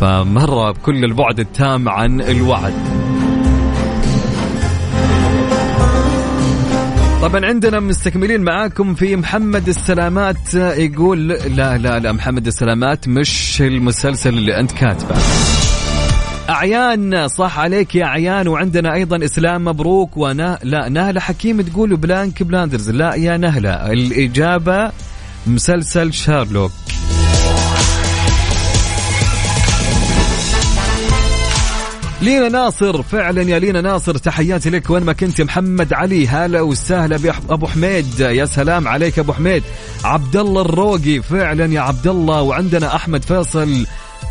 فمرة 0.00 0.70
بكل 0.70 1.04
البعد 1.04 1.40
التام 1.40 1.88
عن 1.88 2.20
الوعد. 2.20 2.74
طبعا 7.22 7.46
عندنا 7.46 7.80
مستكملين 7.80 8.40
معاكم 8.40 8.94
في 8.94 9.16
محمد 9.16 9.68
السلامات 9.68 10.54
يقول 10.54 11.28
لا 11.28 11.78
لا 11.78 11.98
لا 11.98 12.12
محمد 12.12 12.46
السلامات 12.46 13.08
مش 13.08 13.62
المسلسل 13.62 14.38
اللي 14.38 14.60
أنت 14.60 14.72
كاتبه. 14.72 15.16
أعيان 16.50 17.28
صح 17.28 17.58
عليك 17.58 17.94
يا 17.94 18.04
أعيان 18.04 18.48
وعندنا 18.48 18.94
أيضا 18.94 19.24
إسلام 19.24 19.64
مبروك 19.64 20.16
ونا 20.16 20.58
لا 20.62 20.88
نهلة 20.88 21.20
حكيم 21.20 21.60
تقول 21.60 21.96
بيكي 21.96 22.42
بلايندرز 22.42 22.90
لا 22.90 23.14
يا 23.14 23.36
نهلة 23.36 23.92
الإجابة 23.92 24.92
مسلسل 25.46 26.12
شيرلوك. 26.12 26.72
لينا 32.22 32.48
ناصر 32.48 33.02
فعلا 33.02 33.42
يا 33.42 33.58
لينا 33.58 33.80
ناصر 33.80 34.18
تحياتي 34.18 34.70
لك. 34.70 34.90
وين 34.90 35.02
ما 35.02 35.12
كنت 35.12 35.40
محمد 35.40 35.92
علي 35.92 36.28
هلا 36.28 36.60
وسهلا 36.60 37.16
بابو 37.16 37.66
حميد. 37.66 38.20
يا 38.20 38.44
سلام 38.44 38.88
عليك 38.88 39.18
أبو 39.18 39.32
حميد. 39.32 39.62
عبد 40.04 40.36
الله 40.36 40.60
الروقي 40.60 41.22
فعلا 41.22 41.72
يا 41.72 41.80
عبد 41.80 42.06
الله 42.06 42.42
وعندنا 42.42 42.96
أحمد 42.96 43.22
فيصل 43.22 43.86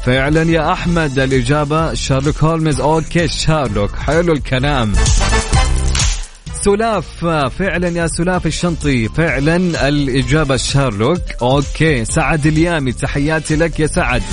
فعلا 0.05 0.41
يا 0.41 0.71
أحمد. 0.71 1.19
الإجابة 1.19 1.93
شيرلوك 1.93 2.43
هولمز. 2.43 2.81
okay 2.81 3.27
شيرلوك. 3.27 3.95
حلو 3.95 4.33
الكلام. 4.33 4.93
سلاف 6.63 7.25
فعلا 7.59 7.87
يا 7.87 8.07
سلاف 8.07 8.45
الشنطي. 8.45 9.09
فعلا 9.09 9.87
الإجابة 9.87 10.57
شيرلوك. 10.57 11.21
okay 11.41 12.05
سعد 12.05 12.45
اليامي 12.45 12.91
تحياتي 12.91 13.55
لك 13.55 13.79
يا 13.79 13.87
سعد. 13.87 14.23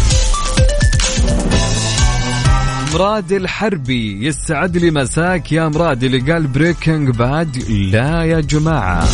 مراد 2.95 3.32
الحربي 3.32 4.26
يسعد 4.26 4.76
لي 4.76 4.91
مساك 4.91 5.53
يا 5.53 5.68
مراد 5.68 6.05
اللي 6.05 6.32
قال 6.32 6.47
Breaking 6.47 7.11
Bad 7.11 7.70
لا 7.70 8.24
يا 8.24 8.41
جماعة. 8.41 9.09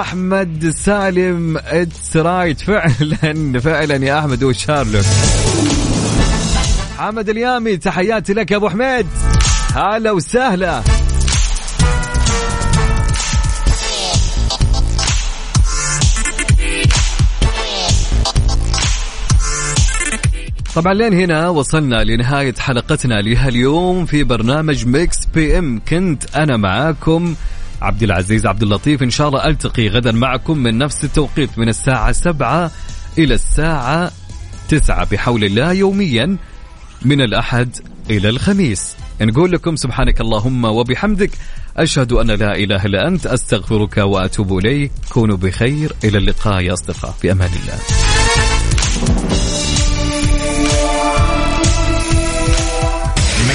أحمد 0.00 0.70
سالم 0.70 1.56
it's 1.56 2.16
right 2.16 2.60
فعلا 2.60 3.60
فعلا 3.60 4.06
يا 4.06 4.18
أحمد 4.18 4.44
وشيرلوك. 4.44 5.04
حمد 6.98 7.28
اليامي 7.28 7.76
تحياتي 7.76 8.32
لك 8.32 8.50
يا 8.50 8.56
أبو 8.56 8.68
حميد. 8.68 9.06
هلا 9.74 10.10
وسهلا. 10.10 10.82
طبعا 20.74 20.94
لين 20.94 21.14
هنا 21.14 21.48
وصلنا 21.48 22.04
لنهاية 22.04 22.54
حلقتنا 22.58 23.14
لهاليوم 23.14 24.06
في 24.06 24.24
برنامج 24.24 24.86
ميكس 24.86 25.16
PM. 25.34 25.80
كنت 25.88 26.36
أنا 26.36 26.56
معاكم 26.56 27.34
عبد 27.82 28.02
العزيز 28.02 28.46
عبد 28.46 28.62
اللطيف. 28.62 29.02
إن 29.02 29.10
شاء 29.10 29.28
الله 29.28 29.46
ألتقي 29.46 29.88
غدا 29.88 30.12
معكم 30.12 30.58
من 30.58 30.78
نفس 30.78 31.04
التوقيت 31.04 31.58
من 31.58 31.68
الساعة 31.68 32.12
سبعة 32.12 32.70
إلى 33.18 33.34
الساعة 33.34 34.10
تسعة 34.68 35.10
بحول 35.10 35.44
الله 35.44 35.72
يوميا 35.72 36.36
من 37.02 37.20
الأحد 37.20 37.76
إلى 38.10 38.28
الخميس. 38.28 38.96
نقول 39.20 39.52
لكم 39.52 39.76
سبحانك 39.76 40.20
اللهم 40.20 40.64
وبحمدك. 40.64 41.30
أشهد 41.76 42.12
أن 42.12 42.26
لا 42.26 42.56
إله 42.56 42.84
إلا 42.84 43.08
أنت. 43.08 43.26
أستغفرك 43.26 43.96
وأتوب 43.96 44.58
إليك. 44.58 44.92
كونوا 45.10 45.36
بخير. 45.36 45.92
إلى 46.04 46.18
اللقاء 46.18 46.60
يا 46.60 46.72
أصدقاء. 46.72 47.14
في 47.20 47.32
أمان 47.32 47.50
الله. 47.62 47.78